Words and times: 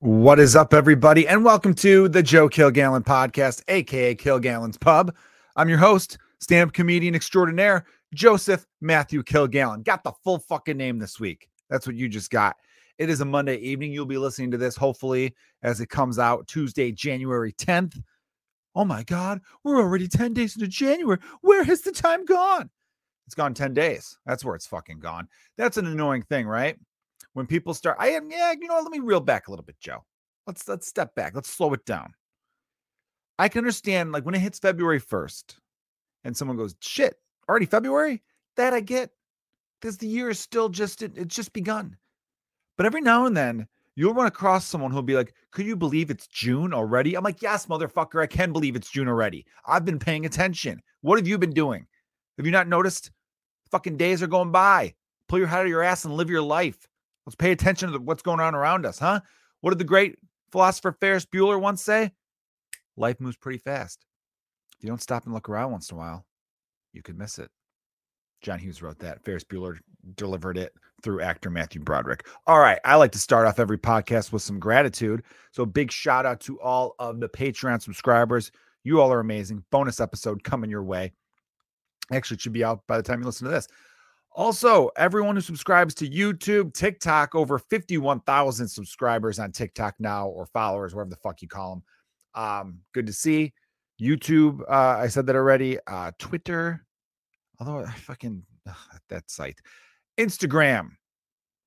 What 0.00 0.38
is 0.38 0.54
up, 0.54 0.74
everybody, 0.74 1.26
and 1.26 1.44
welcome 1.44 1.74
to 1.74 2.08
the 2.08 2.22
Joe 2.22 2.48
Kilgallen 2.48 3.02
podcast, 3.02 3.64
aka 3.66 4.14
Kilgallen's 4.14 4.78
Pub. 4.78 5.12
I'm 5.56 5.68
your 5.68 5.78
host, 5.78 6.18
stand-up 6.38 6.72
comedian 6.72 7.16
extraordinaire, 7.16 7.84
Joseph 8.14 8.64
Matthew 8.80 9.24
Kilgallen. 9.24 9.82
Got 9.82 10.04
the 10.04 10.12
full 10.22 10.38
fucking 10.38 10.76
name 10.76 11.00
this 11.00 11.18
week. 11.18 11.48
That's 11.68 11.84
what 11.84 11.96
you 11.96 12.08
just 12.08 12.30
got. 12.30 12.54
It 12.98 13.10
is 13.10 13.22
a 13.22 13.24
Monday 13.24 13.56
evening. 13.56 13.92
You'll 13.92 14.06
be 14.06 14.18
listening 14.18 14.52
to 14.52 14.56
this 14.56 14.76
hopefully 14.76 15.34
as 15.64 15.80
it 15.80 15.88
comes 15.88 16.20
out 16.20 16.46
Tuesday, 16.46 16.92
January 16.92 17.52
10th. 17.54 18.00
Oh 18.76 18.84
my 18.84 19.02
God, 19.02 19.40
we're 19.64 19.80
already 19.80 20.06
10 20.06 20.32
days 20.32 20.54
into 20.54 20.68
January. 20.68 21.18
Where 21.40 21.64
has 21.64 21.80
the 21.80 21.90
time 21.90 22.24
gone? 22.24 22.70
It's 23.26 23.34
gone 23.34 23.52
10 23.52 23.74
days. 23.74 24.16
That's 24.24 24.44
where 24.44 24.54
it's 24.54 24.68
fucking 24.68 25.00
gone. 25.00 25.26
That's 25.56 25.76
an 25.76 25.88
annoying 25.88 26.22
thing, 26.22 26.46
right? 26.46 26.76
When 27.38 27.46
people 27.46 27.72
start 27.72 27.96
i 28.00 28.08
am 28.08 28.28
yeah 28.30 28.52
you 28.60 28.66
know 28.66 28.80
let 28.82 28.90
me 28.90 28.98
reel 28.98 29.20
back 29.20 29.46
a 29.46 29.50
little 29.50 29.64
bit 29.64 29.78
joe. 29.80 30.04
Let's 30.48 30.66
let's 30.66 30.88
step 30.88 31.14
back 31.14 31.34
let's 31.34 31.48
slow 31.48 31.72
it 31.72 31.86
down. 31.86 32.12
I 33.38 33.48
can 33.48 33.60
understand 33.60 34.10
like 34.10 34.26
when 34.26 34.34
it 34.34 34.40
hits 34.40 34.58
february 34.58 35.00
1st 35.00 35.54
and 36.24 36.36
someone 36.36 36.56
goes 36.56 36.74
shit 36.80 37.14
already 37.48 37.66
february? 37.66 38.22
That 38.56 38.74
i 38.74 38.80
get. 38.80 39.10
Because 39.80 39.96
the 39.98 40.08
year 40.08 40.30
is 40.30 40.40
still 40.40 40.68
just 40.68 41.02
it, 41.02 41.12
it's 41.16 41.36
just 41.36 41.52
begun. 41.52 41.96
But 42.76 42.86
every 42.86 43.00
now 43.00 43.26
and 43.26 43.36
then 43.36 43.68
you'll 43.94 44.14
run 44.14 44.26
across 44.26 44.66
someone 44.66 44.90
who'll 44.90 45.02
be 45.02 45.14
like 45.14 45.32
could 45.52 45.64
you 45.64 45.76
believe 45.76 46.10
it's 46.10 46.26
june 46.26 46.74
already? 46.74 47.16
I'm 47.16 47.22
like 47.22 47.40
yes 47.40 47.66
motherfucker 47.66 48.20
i 48.20 48.26
can 48.26 48.52
believe 48.52 48.74
it's 48.74 48.90
june 48.90 49.06
already. 49.06 49.46
I've 49.64 49.84
been 49.84 50.00
paying 50.00 50.26
attention. 50.26 50.82
What 51.02 51.18
have 51.18 51.28
you 51.28 51.38
been 51.38 51.54
doing? 51.54 51.86
Have 52.36 52.46
you 52.46 52.52
not 52.52 52.66
noticed? 52.66 53.12
Fucking 53.70 53.96
days 53.96 54.24
are 54.24 54.26
going 54.26 54.50
by. 54.50 54.94
Pull 55.28 55.38
your 55.38 55.46
head 55.46 55.60
out 55.60 55.66
of 55.66 55.70
your 55.70 55.82
ass 55.82 56.04
and 56.04 56.14
live 56.14 56.30
your 56.30 56.42
life 56.42 56.88
Let's 57.28 57.36
pay 57.36 57.52
attention 57.52 57.92
to 57.92 57.98
what's 57.98 58.22
going 58.22 58.40
on 58.40 58.54
around 58.54 58.86
us, 58.86 58.98
huh? 58.98 59.20
What 59.60 59.68
did 59.68 59.78
the 59.78 59.84
great 59.84 60.16
philosopher 60.50 60.92
Ferris 60.92 61.26
Bueller 61.26 61.60
once 61.60 61.82
say? 61.82 62.12
Life 62.96 63.20
moves 63.20 63.36
pretty 63.36 63.58
fast. 63.58 64.06
If 64.78 64.82
you 64.82 64.88
don't 64.88 65.02
stop 65.02 65.26
and 65.26 65.34
look 65.34 65.46
around 65.46 65.72
once 65.72 65.90
in 65.90 65.98
a 65.98 66.00
while, 66.00 66.24
you 66.94 67.02
could 67.02 67.18
miss 67.18 67.38
it. 67.38 67.50
John 68.40 68.58
Hughes 68.58 68.80
wrote 68.80 68.98
that. 69.00 69.22
Ferris 69.22 69.44
Bueller 69.44 69.76
delivered 70.14 70.56
it 70.56 70.72
through 71.02 71.20
actor 71.20 71.50
Matthew 71.50 71.82
Broderick. 71.82 72.26
All 72.46 72.60
right. 72.60 72.78
I 72.86 72.94
like 72.94 73.12
to 73.12 73.18
start 73.18 73.46
off 73.46 73.58
every 73.58 73.76
podcast 73.76 74.32
with 74.32 74.40
some 74.40 74.58
gratitude. 74.58 75.22
So, 75.52 75.66
big 75.66 75.92
shout 75.92 76.24
out 76.24 76.40
to 76.40 76.58
all 76.62 76.94
of 76.98 77.20
the 77.20 77.28
Patreon 77.28 77.82
subscribers. 77.82 78.50
You 78.84 79.02
all 79.02 79.12
are 79.12 79.20
amazing. 79.20 79.64
Bonus 79.70 80.00
episode 80.00 80.44
coming 80.44 80.70
your 80.70 80.82
way. 80.82 81.12
Actually, 82.10 82.36
it 82.36 82.40
should 82.40 82.54
be 82.54 82.64
out 82.64 82.86
by 82.86 82.96
the 82.96 83.02
time 83.02 83.20
you 83.20 83.26
listen 83.26 83.44
to 83.44 83.50
this. 83.50 83.68
Also, 84.38 84.88
everyone 84.96 85.34
who 85.34 85.40
subscribes 85.40 85.96
to 85.96 86.08
YouTube, 86.08 86.72
TikTok, 86.72 87.34
over 87.34 87.58
51,000 87.58 88.68
subscribers 88.68 89.40
on 89.40 89.50
TikTok 89.50 89.96
now 89.98 90.28
or 90.28 90.46
followers, 90.46 90.94
whatever 90.94 91.10
the 91.10 91.16
fuck 91.16 91.42
you 91.42 91.48
call 91.48 91.74
them. 91.74 91.82
Um, 92.40 92.78
good 92.94 93.08
to 93.08 93.12
see. 93.12 93.52
YouTube, 94.00 94.60
uh, 94.70 94.96
I 94.96 95.08
said 95.08 95.26
that 95.26 95.34
already. 95.34 95.78
Uh, 95.88 96.12
Twitter, 96.20 96.86
although 97.58 97.84
I 97.84 97.90
fucking 97.90 98.44
ugh, 98.68 98.76
that 99.08 99.28
site. 99.28 99.58
Instagram. 100.18 100.90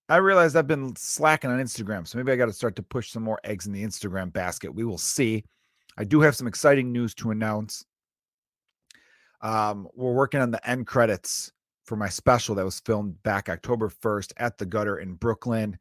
I 0.08 0.16
realized 0.16 0.56
I've 0.56 0.66
been 0.66 0.96
slacking 0.96 1.52
on 1.52 1.60
Instagram, 1.60 2.08
so 2.08 2.20
maybe 2.20 2.32
I 2.32 2.38
got 2.38 2.46
to 2.46 2.54
start 2.54 2.78
to 2.78 2.84
push 2.84 3.12
some 3.12 3.24
more 3.24 3.42
eggs 3.44 3.68
in 3.68 3.74
the 3.74 3.84
Instagram 3.84 4.32
basket. 4.32 4.74
We 4.74 4.86
will 4.86 4.98
see. 4.98 5.44
I 5.98 6.06
do 6.06 6.22
have 6.22 6.38
some 6.38 6.48
exciting 6.48 6.94
news 6.94 7.14
to 7.16 7.32
announce. 7.32 7.86
Um, 9.42 9.90
we're 9.94 10.14
working 10.14 10.40
on 10.40 10.52
the 10.52 10.70
end 10.70 10.88
credits 10.88 11.52
for 11.86 11.96
my 11.96 12.10
special 12.10 12.56
that 12.56 12.66
was 12.66 12.80
filmed 12.80 13.22
back 13.24 13.50
October 13.50 13.90
1st 13.90 14.34
at 14.38 14.58
the 14.58 14.66
gutter 14.66 15.00
in 15.00 15.16
Brooklyn. 15.16 15.78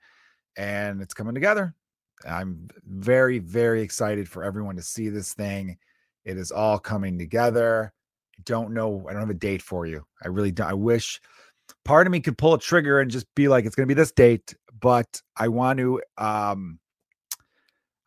And 0.57 1.01
it's 1.01 1.15
coming 1.15 1.35
together. 1.35 1.75
I'm 2.27 2.69
very, 2.85 3.39
very 3.39 3.83
excited 3.83 4.29
for 4.29 4.45
everyone 4.45 4.77
to 4.77 4.83
see 4.83 5.09
this 5.09 5.35
thing. 5.35 5.79
It 6.25 6.37
is 6.37 6.51
all 6.51 6.79
coming 6.79 7.19
together. 7.19 7.93
I 8.39 8.43
don't 8.45 8.73
know. 8.73 9.07
I 9.09 9.13
don't 9.13 9.23
have 9.23 9.31
a 9.31 9.35
date 9.35 9.63
for 9.63 9.87
you. 9.87 10.05
I 10.23 10.29
really 10.29 10.53
don't. 10.53 10.69
I 10.69 10.75
wish 10.75 11.21
part 11.85 12.07
of 12.07 12.11
me 12.11 12.21
could 12.21 12.39
pull 12.39 12.55
a 12.55 12.59
trigger 12.59 13.01
and 13.01 13.11
just 13.11 13.27
be 13.35 13.49
like, 13.49 13.65
it's 13.65 13.75
going 13.75 13.89
to 13.89 13.95
be 13.95 13.99
this 13.99 14.13
date, 14.13 14.55
but 14.81 15.21
I 15.37 15.49
want 15.49 15.79
to, 15.79 16.01
um, 16.19 16.79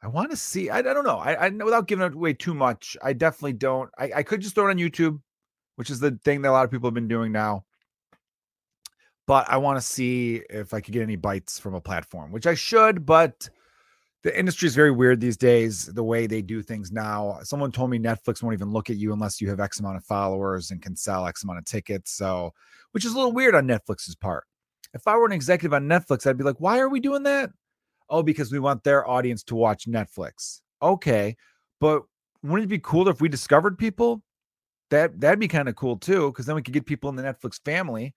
I 0.04 0.08
want 0.08 0.32
to 0.32 0.38
see. 0.38 0.70
I, 0.70 0.80
I 0.80 0.82
don't 0.82 1.06
know. 1.06 1.18
I, 1.18 1.46
I 1.46 1.50
without 1.50 1.88
giving 1.88 2.12
away 2.14 2.34
too 2.34 2.54
much. 2.54 2.98
I 3.02 3.14
definitely 3.14 3.54
don't. 3.54 3.90
I, 3.98 4.12
I 4.18 4.24
could 4.24 4.42
just 4.42 4.54
throw 4.54 4.68
it 4.68 4.72
on 4.72 4.78
YouTube, 4.78 5.22
which 5.78 5.90
is 5.90 6.02
the 6.02 6.20
thing 6.26 6.42
that 6.42 6.50
a 6.50 6.52
lot 6.52 6.66
of 6.66 6.72
people 6.72 6.88
have 6.88 6.94
been 6.94 7.08
doing 7.08 7.32
now 7.32 7.64
but 9.26 9.50
I 9.50 9.58
want 9.58 9.78
to 9.78 9.82
see 9.82 10.42
if 10.50 10.74
I 10.74 10.82
could 10.82 10.94
get 10.94 11.02
any 11.02 11.16
bites 11.16 11.60
from 11.60 11.74
a 11.76 11.82
platform, 11.82 12.32
which 12.32 12.48
I 12.48 12.56
should, 12.56 13.06
but 13.06 13.50
the 14.24 14.38
industry 14.38 14.68
is 14.68 14.76
very 14.76 14.92
weird 14.92 15.20
these 15.20 15.38
days, 15.38 15.86
the 15.86 16.04
way 16.04 16.28
they 16.28 16.42
do 16.42 16.62
things 16.62 16.92
now. 16.92 17.40
Someone 17.44 17.72
told 17.72 17.90
me 17.90 18.00
Netflix 18.00 18.42
won't 18.42 18.54
even 18.54 18.72
look 18.72 18.90
at 18.90 18.96
you 18.96 19.12
unless 19.12 19.42
you 19.42 19.50
have 19.50 19.60
X 19.60 19.80
amount 19.80 19.98
of 19.98 20.06
followers 20.06 20.72
and 20.72 20.82
can 20.82 20.96
sell 20.96 21.28
X 21.28 21.44
amount 21.44 21.60
of 21.60 21.66
tickets. 21.66 22.12
So, 22.12 22.54
which 22.92 23.06
is 23.06 23.12
a 23.12 23.16
little 23.16 23.34
weird 23.34 23.54
on 23.54 23.68
Netflix's 23.68 24.16
part. 24.16 24.46
If 24.94 25.08
I 25.08 25.18
were 25.18 25.26
an 25.26 25.34
executive 25.34 25.74
on 25.74 25.88
Netflix, 25.88 26.26
I'd 26.26 26.38
be 26.38 26.44
like, 26.44 26.60
why 26.60 26.80
are 26.80 26.90
we 26.90 27.00
doing 27.00 27.24
that? 27.24 27.52
Oh, 28.10 28.24
because 28.24 28.52
we 28.52 28.60
want 28.60 28.84
their 28.84 29.08
audience 29.10 29.44
to 29.46 29.56
watch 29.56 29.88
Netflix. 29.88 30.62
Okay. 30.82 31.36
But 31.82 32.04
wouldn't 32.44 32.66
it 32.66 32.76
be 32.76 32.80
cooler 32.80 33.12
if 33.12 33.20
we 33.20 33.28
discovered 33.28 33.78
people? 33.78 34.24
That 34.90 35.20
that'd 35.20 35.40
be 35.40 35.48
kind 35.48 35.68
of 35.68 35.76
cool 35.76 35.98
too, 35.98 36.32
because 36.32 36.46
then 36.46 36.56
we 36.56 36.62
could 36.62 36.74
get 36.74 36.86
people 36.86 37.10
in 37.10 37.16
the 37.16 37.24
Netflix 37.24 37.60
family 37.66 38.14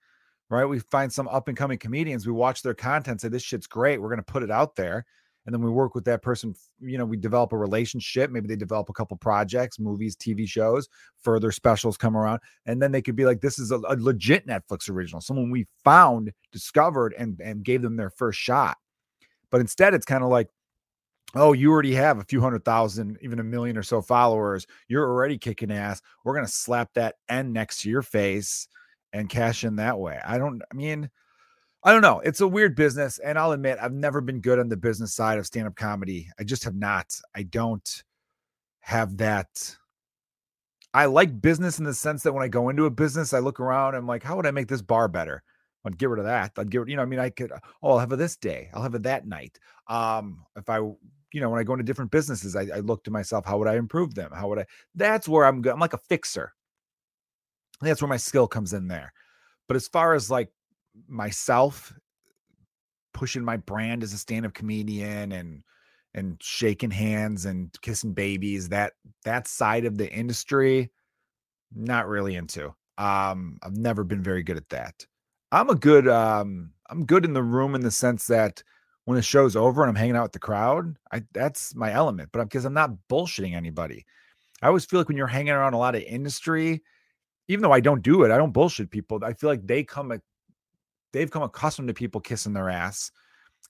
right? 0.49 0.65
We 0.65 0.79
find 0.79 1.11
some 1.11 1.27
up 1.27 1.47
and 1.47 1.57
coming 1.57 1.77
comedians, 1.77 2.25
we 2.25 2.33
watch 2.33 2.61
their 2.61 2.73
content, 2.73 3.21
say, 3.21 3.29
This 3.29 3.43
shit's 3.43 3.67
great. 3.67 4.01
We're 4.01 4.09
going 4.09 4.17
to 4.19 4.23
put 4.23 4.43
it 4.43 4.51
out 4.51 4.75
there. 4.75 5.05
And 5.45 5.53
then 5.53 5.61
we 5.61 5.71
work 5.71 5.95
with 5.95 6.03
that 6.05 6.21
person. 6.21 6.53
You 6.81 6.97
know, 6.97 7.05
we 7.05 7.15
develop 7.15 7.53
a 7.53 7.57
relationship. 7.57 8.31
Maybe 8.31 8.49
they 8.49 8.57
develop 8.57 8.89
a 8.89 8.93
couple 8.93 9.15
projects, 9.15 9.79
movies, 9.79 10.15
TV 10.15 10.45
shows, 10.45 10.89
further 11.21 11.53
specials 11.53 11.95
come 11.95 12.17
around. 12.17 12.41
And 12.65 12.81
then 12.81 12.91
they 12.91 13.01
could 13.01 13.15
be 13.15 13.25
like, 13.25 13.41
This 13.41 13.59
is 13.59 13.71
a, 13.71 13.77
a 13.77 13.95
legit 13.97 14.47
Netflix 14.47 14.89
original, 14.89 15.21
someone 15.21 15.49
we 15.49 15.67
found, 15.83 16.31
discovered, 16.51 17.13
and, 17.17 17.39
and 17.41 17.63
gave 17.63 17.81
them 17.81 17.97
their 17.97 18.09
first 18.09 18.39
shot. 18.39 18.77
But 19.49 19.61
instead, 19.61 19.93
it's 19.93 20.05
kind 20.05 20.23
of 20.23 20.29
like, 20.29 20.49
oh, 21.35 21.53
you 21.53 21.71
already 21.71 21.93
have 21.93 22.19
a 22.19 22.23
few 22.23 22.41
hundred 22.41 22.65
thousand, 22.65 23.17
even 23.21 23.39
a 23.39 23.43
million 23.43 23.77
or 23.77 23.83
so 23.83 24.01
followers. 24.01 24.65
You're 24.87 25.09
already 25.09 25.37
kicking 25.37 25.71
ass. 25.71 26.01
We're 26.23 26.33
going 26.33 26.45
to 26.45 26.51
slap 26.51 26.93
that 26.95 27.15
N 27.29 27.53
next 27.53 27.81
to 27.81 27.89
your 27.89 28.01
face 28.01 28.67
and 29.13 29.29
cash 29.29 29.63
in 29.63 29.77
that 29.77 29.99
way. 29.99 30.19
I 30.25 30.37
don't, 30.37 30.61
I 30.71 30.75
mean, 30.75 31.09
I 31.83 31.91
don't 31.91 32.01
know. 32.01 32.19
It's 32.19 32.41
a 32.41 32.47
weird 32.47 32.75
business. 32.75 33.19
And 33.19 33.37
I'll 33.37 33.51
admit, 33.51 33.77
I've 33.81 33.93
never 33.93 34.21
been 34.21 34.41
good 34.41 34.59
on 34.59 34.69
the 34.69 34.77
business 34.77 35.13
side 35.13 35.37
of 35.37 35.45
stand 35.45 35.67
up 35.67 35.75
comedy. 35.75 36.29
I 36.39 36.43
just 36.43 36.63
have 36.63 36.75
not. 36.75 37.19
I 37.35 37.43
don't 37.43 38.03
have 38.81 39.17
that. 39.17 39.77
I 40.93 41.05
like 41.05 41.41
business 41.41 41.79
in 41.79 41.85
the 41.85 41.93
sense 41.93 42.23
that 42.23 42.33
when 42.33 42.43
I 42.43 42.47
go 42.47 42.69
into 42.69 42.85
a 42.85 42.89
business, 42.89 43.33
I 43.33 43.39
look 43.39 43.59
around, 43.59 43.95
I'm 43.95 44.07
like, 44.07 44.23
how 44.23 44.35
would 44.35 44.47
I 44.47 44.51
make 44.51 44.67
this 44.67 44.81
bar 44.81 45.07
better? 45.07 45.43
I'd 45.85 45.97
get 45.97 46.09
rid 46.09 46.19
of 46.19 46.25
that. 46.25 46.51
I'd 46.57 46.69
get, 46.69 46.87
you 46.89 46.97
know, 46.97 47.01
I 47.01 47.05
mean, 47.05 47.19
I 47.19 47.29
could, 47.29 47.51
oh, 47.81 47.91
I'll 47.91 47.99
have 47.99 48.11
it 48.11 48.17
this 48.17 48.35
day. 48.35 48.69
I'll 48.73 48.81
have 48.81 48.95
it 48.95 49.03
that 49.03 49.25
night. 49.25 49.57
Um, 49.87 50.43
if 50.57 50.69
I, 50.69 50.79
you 50.79 51.41
know, 51.41 51.49
when 51.49 51.59
I 51.59 51.63
go 51.63 51.73
into 51.73 51.85
different 51.85 52.11
businesses, 52.11 52.55
I, 52.55 52.67
I 52.75 52.79
look 52.79 53.03
to 53.05 53.11
myself, 53.11 53.45
how 53.45 53.57
would 53.57 53.69
I 53.69 53.75
improve 53.75 54.13
them? 54.15 54.31
How 54.33 54.49
would 54.49 54.59
I, 54.59 54.65
that's 54.95 55.29
where 55.29 55.45
I'm 55.45 55.61
good. 55.61 55.71
I'm 55.71 55.79
like 55.79 55.93
a 55.93 55.97
fixer 55.97 56.53
that's 57.81 58.01
where 58.01 58.09
my 58.09 58.17
skill 58.17 58.47
comes 58.47 58.73
in 58.73 58.87
there. 58.87 59.13
But 59.67 59.77
as 59.77 59.87
far 59.87 60.13
as 60.13 60.31
like 60.31 60.49
myself 61.07 61.93
pushing 63.13 63.43
my 63.43 63.57
brand 63.57 64.03
as 64.03 64.13
a 64.13 64.17
stand-up 64.17 64.53
comedian 64.53 65.31
and 65.31 65.63
and 66.13 66.37
shaking 66.41 66.89
hands 66.89 67.45
and 67.45 67.69
kissing 67.81 68.13
babies, 68.13 68.69
that 68.69 68.93
that 69.23 69.47
side 69.47 69.85
of 69.85 69.97
the 69.97 70.11
industry, 70.11 70.91
not 71.75 72.07
really 72.07 72.35
into. 72.35 72.73
Um, 72.97 73.59
I've 73.61 73.77
never 73.77 74.03
been 74.03 74.23
very 74.23 74.41
good 74.41 74.57
at 74.57 74.69
that. 74.69 75.05
I'm 75.51 75.69
a 75.69 75.75
good 75.75 76.07
um 76.07 76.71
I'm 76.89 77.05
good 77.05 77.25
in 77.25 77.33
the 77.33 77.43
room 77.43 77.75
in 77.75 77.81
the 77.81 77.91
sense 77.91 78.27
that 78.27 78.63
when 79.05 79.15
the 79.15 79.21
show's 79.21 79.55
over 79.55 79.83
and 79.83 79.89
I'm 79.89 79.95
hanging 79.95 80.15
out 80.15 80.23
with 80.23 80.31
the 80.33 80.39
crowd, 80.39 80.97
I 81.11 81.23
that's 81.33 81.75
my 81.75 81.93
element, 81.93 82.29
but 82.31 82.43
because 82.43 82.65
I'm 82.65 82.73
not 82.73 82.91
bullshitting 83.09 83.55
anybody. 83.55 84.05
I 84.61 84.67
always 84.67 84.85
feel 84.85 84.99
like 84.99 85.07
when 85.07 85.17
you're 85.17 85.27
hanging 85.27 85.53
around 85.53 85.73
a 85.73 85.77
lot 85.77 85.95
of 85.95 86.01
industry, 86.01 86.81
even 87.47 87.63
though 87.63 87.71
I 87.71 87.79
don't 87.79 88.03
do 88.03 88.23
it, 88.23 88.31
I 88.31 88.37
don't 88.37 88.53
bullshit 88.53 88.91
people. 88.91 89.19
I 89.23 89.33
feel 89.33 89.49
like 89.49 89.65
they 89.65 89.83
come, 89.83 90.19
they've 91.13 91.31
come 91.31 91.43
accustomed 91.43 91.87
to 91.87 91.93
people 91.93 92.21
kissing 92.21 92.53
their 92.53 92.69
ass. 92.69 93.11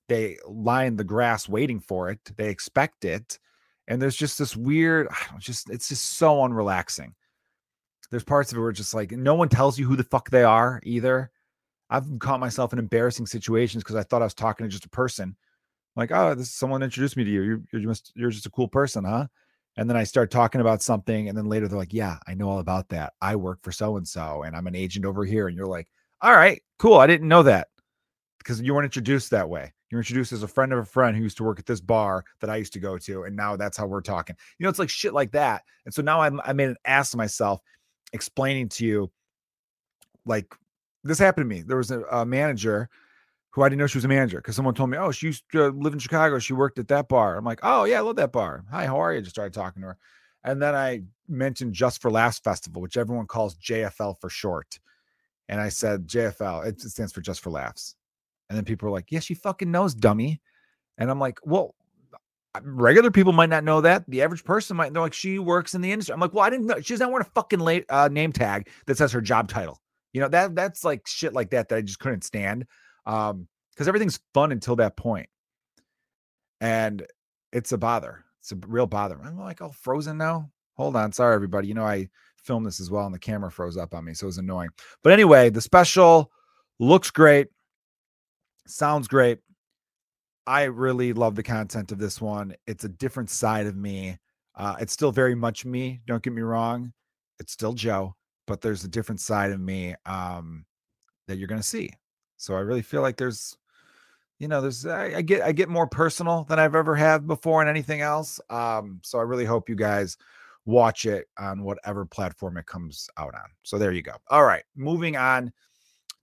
They 0.09 0.37
lie 0.47 0.85
in 0.85 0.95
the 0.95 1.03
grass 1.03 1.49
waiting 1.49 1.79
for 1.79 2.09
it. 2.09 2.19
They 2.37 2.49
expect 2.49 3.05
it, 3.05 3.39
and 3.87 4.01
there's 4.01 4.15
just 4.15 4.37
this 4.39 4.55
weird, 4.55 5.07
just 5.39 5.69
it's 5.69 5.89
just 5.89 6.17
so 6.17 6.37
unrelaxing. 6.37 7.13
There's 8.09 8.23
parts 8.23 8.51
of 8.51 8.57
it 8.57 8.61
where 8.61 8.71
just 8.71 8.93
like 8.93 9.11
no 9.11 9.35
one 9.35 9.49
tells 9.49 9.77
you 9.77 9.85
who 9.85 9.95
the 9.95 10.03
fuck 10.03 10.29
they 10.29 10.43
are 10.43 10.79
either. 10.83 11.29
I've 11.89 12.05
caught 12.19 12.39
myself 12.39 12.73
in 12.73 12.79
embarrassing 12.79 13.27
situations 13.27 13.83
because 13.83 13.95
I 13.95 14.03
thought 14.03 14.21
I 14.21 14.25
was 14.25 14.33
talking 14.33 14.65
to 14.65 14.69
just 14.69 14.85
a 14.85 14.89
person. 14.89 15.35
like, 15.95 16.11
oh, 16.11 16.35
this 16.35 16.51
someone 16.51 16.83
introduced 16.83 17.17
me 17.17 17.23
to 17.23 17.29
you. 17.29 17.41
You're, 17.41 17.61
you're 17.71 17.93
just 17.93 18.11
you're 18.15 18.31
just 18.31 18.45
a 18.45 18.51
cool 18.51 18.67
person, 18.67 19.03
huh? 19.03 19.27
And 19.77 19.89
then 19.89 19.95
I 19.97 20.03
start 20.03 20.31
talking 20.31 20.59
about 20.61 20.81
something. 20.81 21.29
And 21.29 21.37
then 21.37 21.45
later 21.47 21.67
they're 21.67 21.77
like, 21.77 21.93
yeah, 21.93 22.17
I 22.27 22.33
know 22.33 22.49
all 22.49 22.59
about 22.59 22.89
that. 22.89 23.13
I 23.21 23.35
work 23.35 23.59
for 23.61 23.71
so 23.71 23.97
and 23.97 24.07
so 24.07 24.43
and 24.43 24.55
I'm 24.55 24.67
an 24.67 24.75
agent 24.75 25.05
over 25.05 25.23
here. 25.23 25.47
And 25.47 25.55
you're 25.55 25.67
like, 25.67 25.87
all 26.21 26.33
right, 26.33 26.61
cool. 26.79 26.97
I 26.97 27.07
didn't 27.07 27.27
know 27.27 27.43
that. 27.43 27.67
because 28.47 28.61
you 28.61 28.73
weren't 28.73 28.85
introduced 28.85 29.29
that 29.31 29.49
way. 29.49 29.73
You're 29.89 29.99
introduced 29.99 30.31
as 30.31 30.43
a 30.43 30.47
friend 30.47 30.71
of 30.71 30.79
a 30.79 30.85
friend 30.85 31.17
who 31.17 31.23
used 31.23 31.35
to 31.37 31.43
work 31.43 31.59
at 31.59 31.65
this 31.65 31.81
bar 31.81 32.23
that 32.39 32.49
I 32.49 32.55
used 32.55 32.71
to 32.73 32.79
go 32.79 32.97
to, 32.97 33.23
and 33.23 33.35
now 33.35 33.57
that's 33.57 33.77
how 33.77 33.85
we're 33.87 34.01
talking. 34.01 34.37
You 34.57 34.63
know, 34.63 34.69
it's 34.69 34.79
like 34.79 34.89
shit 34.89 35.13
like 35.13 35.31
that. 35.31 35.63
And 35.85 35.93
so 35.93 36.01
now 36.01 36.21
I'm, 36.21 36.39
I 36.45 36.53
made 36.53 36.69
an 36.69 36.77
ass 36.85 37.13
of 37.13 37.17
myself 37.17 37.59
explaining 38.13 38.69
to 38.69 38.85
you, 38.85 39.11
like 40.25 40.53
this 41.03 41.19
happened 41.19 41.49
to 41.49 41.55
me. 41.55 41.61
There 41.61 41.77
was 41.77 41.91
a, 41.91 42.01
a 42.03 42.25
manager 42.25 42.89
who 43.51 43.63
I 43.63 43.69
didn't 43.69 43.79
know 43.79 43.87
she 43.87 43.97
was 43.97 44.05
a 44.05 44.09
manager 44.09 44.37
because 44.37 44.55
someone 44.55 44.75
told 44.75 44.89
me, 44.89 44.97
oh, 44.97 45.11
she 45.11 45.27
used 45.27 45.43
to 45.51 45.69
live 45.69 45.93
in 45.93 45.99
Chicago. 45.99 46.39
She 46.39 46.53
worked 46.53 46.79
at 46.79 46.87
that 46.89 47.07
bar. 47.07 47.37
I'm 47.37 47.45
like, 47.45 47.59
oh 47.63 47.85
yeah, 47.85 47.97
I 47.97 48.01
love 48.01 48.17
that 48.17 48.31
bar. 48.31 48.63
Hi, 48.71 48.85
how 48.85 48.97
are 48.97 49.13
you? 49.13 49.21
Just 49.21 49.35
started 49.35 49.53
talking 49.53 49.81
to 49.81 49.89
her, 49.89 49.97
and 50.43 50.61
then 50.61 50.75
I 50.75 51.03
mentioned 51.27 51.73
Just 51.73 52.01
for 52.01 52.11
Laughs 52.11 52.39
Festival, 52.39 52.81
which 52.81 52.97
everyone 52.97 53.27
calls 53.27 53.57
JFL 53.57 54.19
for 54.19 54.29
short. 54.29 54.79
And 55.49 55.61
I 55.61 55.69
said 55.69 56.07
JFL, 56.07 56.65
it 56.65 56.81
stands 56.81 57.13
for 57.13 57.21
Just 57.21 57.41
for 57.41 57.49
Laughs. 57.49 57.95
And 58.49 58.57
then 58.57 58.65
people 58.65 58.87
are 58.87 58.91
like, 58.91 59.11
yeah, 59.11 59.19
she 59.19 59.33
fucking 59.33 59.71
knows, 59.71 59.93
dummy. 59.93 60.41
And 60.97 61.11
I'm 61.11 61.19
like, 61.19 61.39
well, 61.43 61.75
regular 62.61 63.11
people 63.11 63.33
might 63.33 63.49
not 63.49 63.63
know 63.63 63.81
that. 63.81 64.03
The 64.07 64.21
average 64.21 64.43
person 64.43 64.77
might 64.77 64.93
know, 64.93 65.01
like, 65.01 65.13
she 65.13 65.39
works 65.39 65.73
in 65.73 65.81
the 65.81 65.91
industry. 65.91 66.13
I'm 66.13 66.19
like, 66.19 66.33
well, 66.33 66.43
I 66.43 66.49
didn't 66.49 66.65
know. 66.65 66.79
She 66.79 66.93
doesn't 66.93 67.11
wearing 67.11 67.27
a 67.27 67.31
fucking 67.35 67.59
late, 67.59 67.85
uh, 67.89 68.07
name 68.07 68.31
tag 68.31 68.69
that 68.85 68.97
says 68.97 69.11
her 69.11 69.21
job 69.21 69.49
title. 69.49 69.81
You 70.13 70.21
know, 70.21 70.29
that 70.29 70.55
that's 70.55 70.83
like 70.83 71.05
shit 71.05 71.33
like 71.33 71.51
that 71.51 71.69
that 71.69 71.75
I 71.75 71.81
just 71.81 71.99
couldn't 71.99 72.23
stand. 72.23 72.65
Um, 73.07 73.47
because 73.71 73.87
everything's 73.87 74.19
fun 74.33 74.51
until 74.51 74.75
that 74.75 74.95
point. 74.97 75.29
And 76.61 77.05
it's 77.51 77.71
a 77.71 77.77
bother. 77.77 78.23
It's 78.41 78.51
a 78.51 78.57
real 78.67 78.87
bother. 78.87 79.19
I'm 79.23 79.39
like, 79.39 79.61
all 79.61 79.71
frozen 79.71 80.17
now. 80.17 80.51
Hold 80.75 80.95
on. 80.95 81.11
Sorry, 81.11 81.33
everybody. 81.33 81.67
You 81.67 81.73
know, 81.73 81.85
I 81.85 82.07
filmed 82.43 82.65
this 82.65 82.79
as 82.79 82.91
well, 82.91 83.05
and 83.05 83.13
the 83.13 83.19
camera 83.19 83.51
froze 83.51 83.77
up 83.77 83.93
on 83.95 84.05
me. 84.05 84.13
So 84.13 84.25
it 84.25 84.27
was 84.27 84.37
annoying. 84.37 84.69
But 85.03 85.13
anyway, 85.13 85.49
the 85.49 85.61
special 85.61 86.31
looks 86.79 87.09
great 87.09 87.47
sounds 88.69 89.07
great. 89.07 89.39
I 90.45 90.63
really 90.63 91.13
love 91.13 91.35
the 91.35 91.43
content 91.43 91.91
of 91.91 91.99
this 91.99 92.21
one. 92.21 92.55
It's 92.67 92.83
a 92.83 92.89
different 92.89 93.29
side 93.29 93.65
of 93.65 93.75
me. 93.75 94.17
Uh, 94.55 94.75
it's 94.79 94.93
still 94.93 95.11
very 95.11 95.35
much 95.35 95.65
me. 95.65 96.01
Don't 96.07 96.23
get 96.23 96.33
me 96.33 96.41
wrong. 96.41 96.93
It's 97.39 97.53
still 97.53 97.73
Joe, 97.73 98.15
but 98.45 98.61
there's 98.61 98.83
a 98.83 98.89
different 98.89 99.21
side 99.21 99.51
of 99.51 99.59
me 99.59 99.95
um, 100.05 100.65
that 101.27 101.37
you're 101.37 101.47
going 101.47 101.61
to 101.61 101.67
see. 101.67 101.91
So 102.37 102.55
I 102.55 102.59
really 102.59 102.81
feel 102.81 103.01
like 103.01 103.17
there's, 103.17 103.57
you 104.39 104.47
know, 104.47 104.61
there's 104.61 104.85
I, 104.85 105.17
I, 105.17 105.21
get 105.21 105.41
I 105.41 105.51
get 105.51 105.69
more 105.69 105.87
personal 105.87 106.43
than 106.45 106.59
I've 106.59 106.75
ever 106.75 106.95
had 106.95 107.27
before 107.27 107.61
in 107.61 107.67
anything 107.67 108.01
else. 108.01 108.39
Um, 108.49 108.99
so 109.03 109.19
I 109.19 109.23
really 109.23 109.45
hope 109.45 109.69
you 109.69 109.75
guys 109.75 110.17
watch 110.65 111.05
it 111.05 111.27
on 111.37 111.63
whatever 111.63 112.05
platform 112.05 112.57
it 112.57 112.65
comes 112.65 113.09
out 113.17 113.33
on. 113.33 113.49
So 113.63 113.77
there 113.77 113.91
you 113.91 114.01
go. 114.01 114.13
All 114.29 114.43
right, 114.43 114.63
moving 114.75 115.17
on 115.17 115.51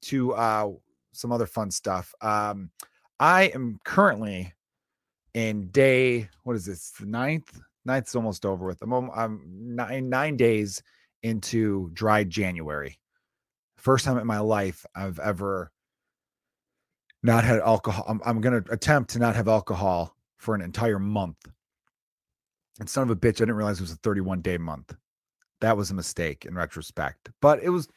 to 0.03 0.35
uh, 0.35 0.71
some 1.13 1.33
other 1.33 1.47
fun 1.47 1.71
stuff. 1.71 2.15
Um, 2.21 2.71
I 3.19 3.45
am 3.55 3.79
currently 3.85 4.53
in 5.35 5.69
day, 5.69 6.29
what 6.45 6.57
is 6.57 6.67
this? 6.67 6.91
The 6.91 7.07
ninth? 7.07 7.61
Ninth's 7.85 8.15
almost 8.15 8.47
over 8.47 8.67
with. 8.67 8.81
I'm, 8.83 9.11
I'm 9.11 9.43
nine, 9.47 10.09
nine 10.09 10.37
days 10.37 10.83
into 11.23 11.91
dry 11.93 12.25
January. 12.25 12.99
First 13.77 14.05
time 14.05 14.19
in 14.19 14.27
my 14.27 14.39
life 14.39 14.87
I've 14.95 15.19
ever 15.19 15.71
not 17.25 17.43
had 17.43 17.59
alcohol. 17.61 18.05
I'm, 18.07 18.21
I'm 18.25 18.41
going 18.41 18.63
to 18.63 18.73
attempt 18.73 19.11
to 19.11 19.19
not 19.19 19.35
have 19.35 19.49
alcohol 19.49 20.15
for 20.37 20.55
an 20.55 20.61
entire 20.61 20.99
month. 20.99 21.39
And 22.79 22.89
son 22.89 23.05
of 23.05 23.11
a 23.11 23.17
bitch, 23.17 23.37
I 23.37 23.47
didn't 23.47 23.55
realize 23.55 23.79
it 23.79 23.83
was 23.83 23.93
a 23.93 23.97
31 23.97 24.43
day 24.43 24.59
month. 24.59 24.95
That 25.61 25.77
was 25.77 25.91
a 25.91 25.95
mistake 25.95 26.45
in 26.45 26.55
retrospect, 26.55 27.31
but 27.41 27.63
it 27.63 27.71
was 27.71 27.89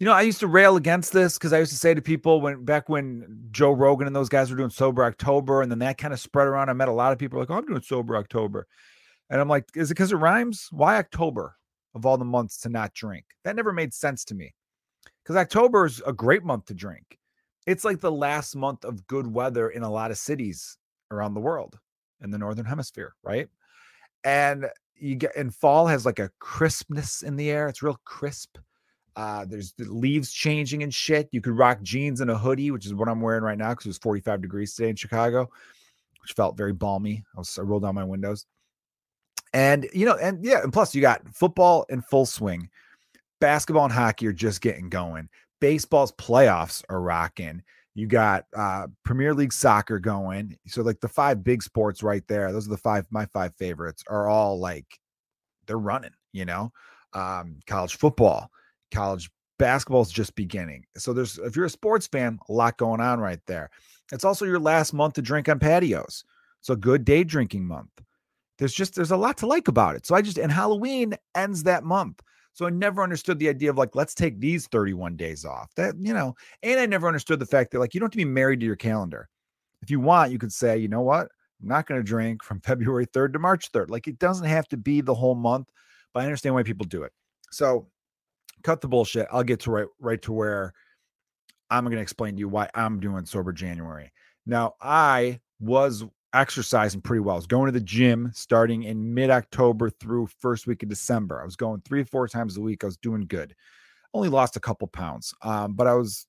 you 0.00 0.06
know, 0.06 0.12
I 0.12 0.22
used 0.22 0.40
to 0.40 0.48
rail 0.48 0.76
against 0.76 1.12
this 1.12 1.38
because 1.38 1.52
I 1.52 1.60
used 1.60 1.70
to 1.70 1.78
say 1.78 1.94
to 1.94 2.02
people 2.02 2.40
when 2.40 2.64
back 2.64 2.88
when 2.88 3.46
Joe 3.52 3.70
Rogan 3.70 4.08
and 4.08 4.16
those 4.16 4.28
guys 4.28 4.50
were 4.50 4.56
doing 4.56 4.70
sober 4.70 5.04
October, 5.04 5.62
and 5.62 5.70
then 5.70 5.78
that 5.78 5.98
kind 5.98 6.12
of 6.12 6.18
spread 6.18 6.48
around. 6.48 6.68
I 6.68 6.72
met 6.72 6.88
a 6.88 6.92
lot 6.92 7.12
of 7.12 7.18
people 7.18 7.38
like, 7.38 7.48
oh, 7.50 7.54
I'm 7.54 7.64
doing 7.64 7.80
sober 7.80 8.16
October. 8.16 8.66
And 9.30 9.40
I'm 9.40 9.48
like, 9.48 9.64
is 9.74 9.90
it 9.90 9.94
because 9.94 10.12
it 10.12 10.16
rhymes? 10.16 10.68
Why 10.72 10.96
October 10.96 11.56
of 11.94 12.04
all 12.04 12.18
the 12.18 12.24
months 12.24 12.58
to 12.62 12.68
not 12.68 12.92
drink? 12.92 13.24
That 13.44 13.54
never 13.54 13.72
made 13.72 13.94
sense 13.94 14.24
to 14.26 14.34
me. 14.34 14.52
Because 15.22 15.36
October 15.36 15.86
is 15.86 16.02
a 16.04 16.12
great 16.12 16.42
month 16.42 16.66
to 16.66 16.74
drink. 16.74 17.18
It's 17.66 17.84
like 17.84 18.00
the 18.00 18.12
last 18.12 18.56
month 18.56 18.84
of 18.84 19.06
good 19.06 19.26
weather 19.26 19.70
in 19.70 19.82
a 19.82 19.90
lot 19.90 20.10
of 20.10 20.18
cities 20.18 20.76
around 21.10 21.34
the 21.34 21.40
world 21.40 21.78
in 22.22 22.30
the 22.30 22.38
northern 22.38 22.66
hemisphere, 22.66 23.14
right? 23.22 23.48
And 24.24 24.66
you 24.96 25.16
get 25.16 25.36
and 25.36 25.54
fall 25.54 25.86
has 25.86 26.06
like 26.06 26.18
a 26.18 26.30
crispness 26.38 27.22
in 27.22 27.36
the 27.36 27.50
air. 27.50 27.68
It's 27.68 27.82
real 27.82 27.98
crisp 28.04 28.58
uh, 29.16 29.44
there's 29.44 29.72
the 29.74 29.84
leaves 29.84 30.32
changing 30.32 30.82
and 30.82 30.92
shit. 30.92 31.28
You 31.30 31.40
could 31.40 31.56
rock 31.56 31.82
jeans 31.82 32.20
and 32.20 32.30
a 32.30 32.38
hoodie, 32.38 32.70
which 32.70 32.86
is 32.86 32.94
what 32.94 33.08
I'm 33.08 33.20
wearing 33.20 33.44
right 33.44 33.58
now 33.58 33.70
because 33.70 33.86
it 33.86 33.90
was 33.90 33.98
45 33.98 34.42
degrees 34.42 34.74
today 34.74 34.88
in 34.88 34.96
Chicago, 34.96 35.48
which 36.22 36.32
felt 36.32 36.56
very 36.56 36.72
balmy. 36.72 37.24
I, 37.34 37.38
was, 37.38 37.56
I 37.58 37.62
rolled 37.62 37.82
down 37.82 37.94
my 37.94 38.04
windows. 38.04 38.46
And, 39.52 39.88
you 39.92 40.04
know, 40.04 40.16
and 40.16 40.44
yeah, 40.44 40.62
and 40.64 40.72
plus 40.72 40.94
you 40.94 41.00
got 41.00 41.22
football 41.32 41.86
in 41.88 42.02
full 42.02 42.26
swing. 42.26 42.68
Basketball 43.40 43.84
and 43.84 43.92
hockey 43.92 44.26
are 44.26 44.32
just 44.32 44.60
getting 44.60 44.88
going. 44.88 45.28
Baseball's 45.64 46.12
playoffs 46.12 46.84
are 46.90 47.00
rocking. 47.00 47.62
You 47.94 48.06
got 48.06 48.44
uh 48.54 48.86
Premier 49.02 49.32
League 49.32 49.50
soccer 49.50 49.98
going. 49.98 50.58
So 50.66 50.82
like 50.82 51.00
the 51.00 51.08
five 51.08 51.42
big 51.42 51.62
sports 51.62 52.02
right 52.02 52.22
there. 52.28 52.52
Those 52.52 52.66
are 52.66 52.72
the 52.72 52.76
five 52.76 53.06
my 53.10 53.24
five 53.24 53.54
favorites 53.54 54.04
are 54.06 54.28
all 54.28 54.60
like 54.60 54.84
they're 55.66 55.78
running, 55.78 56.10
you 56.34 56.44
know. 56.44 56.70
Um 57.14 57.60
college 57.66 57.96
football, 57.96 58.50
college 58.92 59.30
basketball 59.58 60.02
is 60.02 60.10
just 60.10 60.34
beginning. 60.34 60.84
So 60.98 61.14
there's 61.14 61.38
if 61.38 61.56
you're 61.56 61.64
a 61.64 61.70
sports 61.70 62.06
fan, 62.08 62.38
a 62.50 62.52
lot 62.52 62.76
going 62.76 63.00
on 63.00 63.18
right 63.18 63.40
there. 63.46 63.70
It's 64.12 64.26
also 64.26 64.44
your 64.44 64.60
last 64.60 64.92
month 64.92 65.14
to 65.14 65.22
drink 65.22 65.48
on 65.48 65.58
patios. 65.58 66.24
So 66.60 66.76
good 66.76 67.06
day 67.06 67.24
drinking 67.24 67.66
month. 67.66 68.02
There's 68.58 68.74
just 68.74 68.96
there's 68.96 69.12
a 69.12 69.16
lot 69.16 69.38
to 69.38 69.46
like 69.46 69.68
about 69.68 69.96
it. 69.96 70.04
So 70.04 70.14
I 70.14 70.20
just 70.20 70.36
and 70.36 70.52
Halloween 70.52 71.14
ends 71.34 71.62
that 71.62 71.84
month. 71.84 72.20
So 72.54 72.66
I 72.66 72.70
never 72.70 73.02
understood 73.02 73.38
the 73.38 73.48
idea 73.48 73.68
of 73.68 73.76
like 73.76 73.94
let's 73.94 74.14
take 74.14 74.40
these 74.40 74.68
31 74.68 75.16
days 75.16 75.44
off. 75.44 75.74
That 75.74 75.94
you 75.98 76.14
know, 76.14 76.34
and 76.62 76.80
I 76.80 76.86
never 76.86 77.08
understood 77.08 77.40
the 77.40 77.46
fact 77.46 77.72
that 77.72 77.80
like 77.80 77.94
you 77.94 78.00
don't 78.00 78.06
have 78.06 78.12
to 78.12 78.16
be 78.16 78.24
married 78.24 78.60
to 78.60 78.66
your 78.66 78.76
calendar. 78.76 79.28
If 79.82 79.90
you 79.90 80.00
want, 80.00 80.32
you 80.32 80.38
could 80.38 80.52
say, 80.52 80.78
you 80.78 80.88
know 80.88 81.02
what? 81.02 81.28
I'm 81.60 81.68
not 81.68 81.86
going 81.86 82.00
to 82.00 82.04
drink 82.04 82.42
from 82.42 82.60
February 82.64 83.06
3rd 83.06 83.34
to 83.34 83.38
March 83.38 83.72
3rd. 83.72 83.90
Like 83.90 84.06
it 84.06 84.18
doesn't 84.18 84.46
have 84.46 84.68
to 84.68 84.76
be 84.76 85.00
the 85.00 85.14
whole 85.14 85.34
month, 85.34 85.68
but 86.12 86.20
I 86.20 86.24
understand 86.24 86.54
why 86.54 86.62
people 86.62 86.86
do 86.86 87.02
it. 87.02 87.12
So 87.50 87.88
cut 88.62 88.80
the 88.80 88.88
bullshit. 88.88 89.26
I'll 89.32 89.42
get 89.42 89.60
to 89.60 89.70
right 89.70 89.86
right 90.00 90.22
to 90.22 90.32
where 90.32 90.72
I'm 91.70 91.84
going 91.84 91.96
to 91.96 92.02
explain 92.02 92.34
to 92.34 92.38
you 92.38 92.48
why 92.48 92.70
I'm 92.74 93.00
doing 93.00 93.24
sober 93.26 93.52
January. 93.52 94.12
Now, 94.46 94.74
I 94.80 95.40
was 95.58 96.04
exercising 96.34 97.00
pretty 97.00 97.20
well. 97.20 97.36
I 97.36 97.38
was 97.38 97.46
going 97.46 97.66
to 97.66 97.72
the 97.72 97.84
gym 97.84 98.30
starting 98.34 98.82
in 98.82 99.14
mid 99.14 99.30
October 99.30 99.88
through 99.88 100.28
first 100.40 100.66
week 100.66 100.82
of 100.82 100.88
December. 100.88 101.40
I 101.40 101.44
was 101.44 101.56
going 101.56 101.80
three, 101.82 102.02
or 102.02 102.04
four 102.04 102.28
times 102.28 102.56
a 102.56 102.60
week. 102.60 102.84
I 102.84 102.86
was 102.86 102.96
doing 102.98 103.26
good. 103.26 103.54
Only 104.12 104.28
lost 104.28 104.56
a 104.56 104.60
couple 104.60 104.86
pounds, 104.88 105.32
um, 105.42 105.72
but 105.74 105.86
I 105.86 105.94
was 105.94 106.26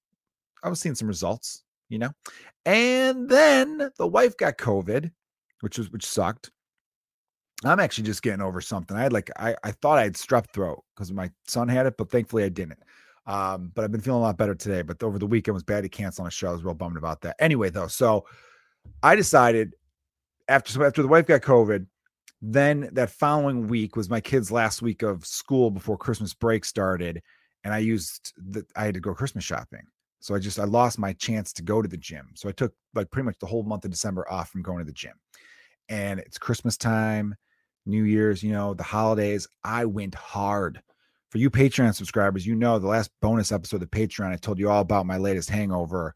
I 0.63 0.69
was 0.69 0.79
seeing 0.79 0.95
some 0.95 1.07
results, 1.07 1.63
you 1.89 2.00
know. 2.00 2.12
And 2.65 3.29
then 3.29 3.91
the 3.97 4.07
wife 4.07 4.38
got 4.38 4.57
COVID, 4.57 5.12
which 5.62 5.77
was 5.77 5.91
which 5.91 6.05
sucked. 6.05 6.51
I'm 7.63 7.79
actually 7.79 8.05
just 8.05 8.21
getting 8.21 8.41
over 8.41 8.62
something. 8.62 8.95
I 8.95 9.03
had 9.03 9.13
like 9.13 9.29
I, 9.38 9.55
I 9.63 9.71
thought 9.71 9.97
I 9.97 10.03
had 10.03 10.13
strep 10.13 10.50
throat 10.51 10.83
because 10.95 11.12
my 11.12 11.29
son 11.47 11.67
had 11.67 11.85
it, 11.85 11.95
but 11.97 12.09
thankfully 12.09 12.43
I 12.43 12.50
didn't. 12.50 12.79
Um, 13.27 13.71
but 13.74 13.83
I've 13.83 13.91
been 13.91 14.01
feeling 14.01 14.19
a 14.19 14.24
lot 14.24 14.38
better 14.38 14.55
today. 14.55 14.81
But 14.81 15.01
over 15.01 15.17
the 15.17 15.25
weekend 15.25 15.53
was 15.53 15.63
bad 15.63 15.81
to 15.81 15.89
cancel 15.89 16.24
on 16.24 16.27
a 16.27 16.31
show. 16.31 16.50
I 16.50 16.51
was 16.51 16.63
real 16.63 16.75
bummed 16.75 16.97
about 16.97 17.21
that. 17.21 17.35
Anyway, 17.39 17.69
though, 17.69 17.88
so 17.88 18.25
I 19.01 19.15
decided 19.15 19.74
after 20.47 20.71
so 20.71 20.83
after 20.83 21.01
the 21.01 21.07
wife 21.07 21.25
got 21.25 21.41
COVID, 21.41 21.85
then 22.41 22.89
that 22.93 23.09
following 23.09 23.67
week 23.67 23.95
was 23.95 24.09
my 24.09 24.21
kid's 24.21 24.51
last 24.51 24.81
week 24.81 25.01
of 25.01 25.25
school 25.25 25.71
before 25.71 25.97
Christmas 25.97 26.33
break 26.33 26.65
started, 26.65 27.21
and 27.63 27.73
I 27.73 27.79
used 27.79 28.33
the 28.37 28.65
I 28.75 28.85
had 28.85 28.93
to 28.95 28.99
go 28.99 29.13
Christmas 29.13 29.43
shopping. 29.43 29.87
So 30.19 30.33
I 30.33 30.39
just 30.39 30.59
I 30.59 30.63
lost 30.63 30.97
my 30.99 31.13
chance 31.13 31.53
to 31.53 31.63
go 31.63 31.81
to 31.81 31.87
the 31.87 31.97
gym. 31.97 32.29
So 32.35 32.49
I 32.49 32.51
took 32.51 32.73
like 32.93 33.11
pretty 33.11 33.25
much 33.25 33.37
the 33.39 33.45
whole 33.45 33.63
month 33.63 33.85
of 33.85 33.91
December 33.91 34.29
off 34.29 34.49
from 34.49 34.63
going 34.63 34.79
to 34.79 34.85
the 34.85 34.91
gym. 34.91 35.13
And 35.87 36.19
it's 36.19 36.39
Christmas 36.39 36.77
time 36.77 37.35
New 37.85 38.03
Year's, 38.03 38.41
you 38.41 38.51
know, 38.51 38.73
the 38.73 38.83
holidays, 38.83 39.47
I 39.63 39.85
went 39.85 40.15
hard. 40.15 40.81
For 41.29 41.37
you 41.37 41.49
Patreon 41.49 41.93
subscribers, 41.93 42.47
you 42.47 42.55
know 42.55 42.79
the 42.79 42.87
last 42.87 43.11
bonus 43.21 43.51
episode 43.51 43.83
of 43.83 43.91
Patreon, 43.91 44.31
I 44.31 44.37
told 44.37 44.57
you 44.57 44.69
all 44.69 44.81
about 44.81 45.05
my 45.05 45.17
latest 45.17 45.49
hangover, 45.49 46.15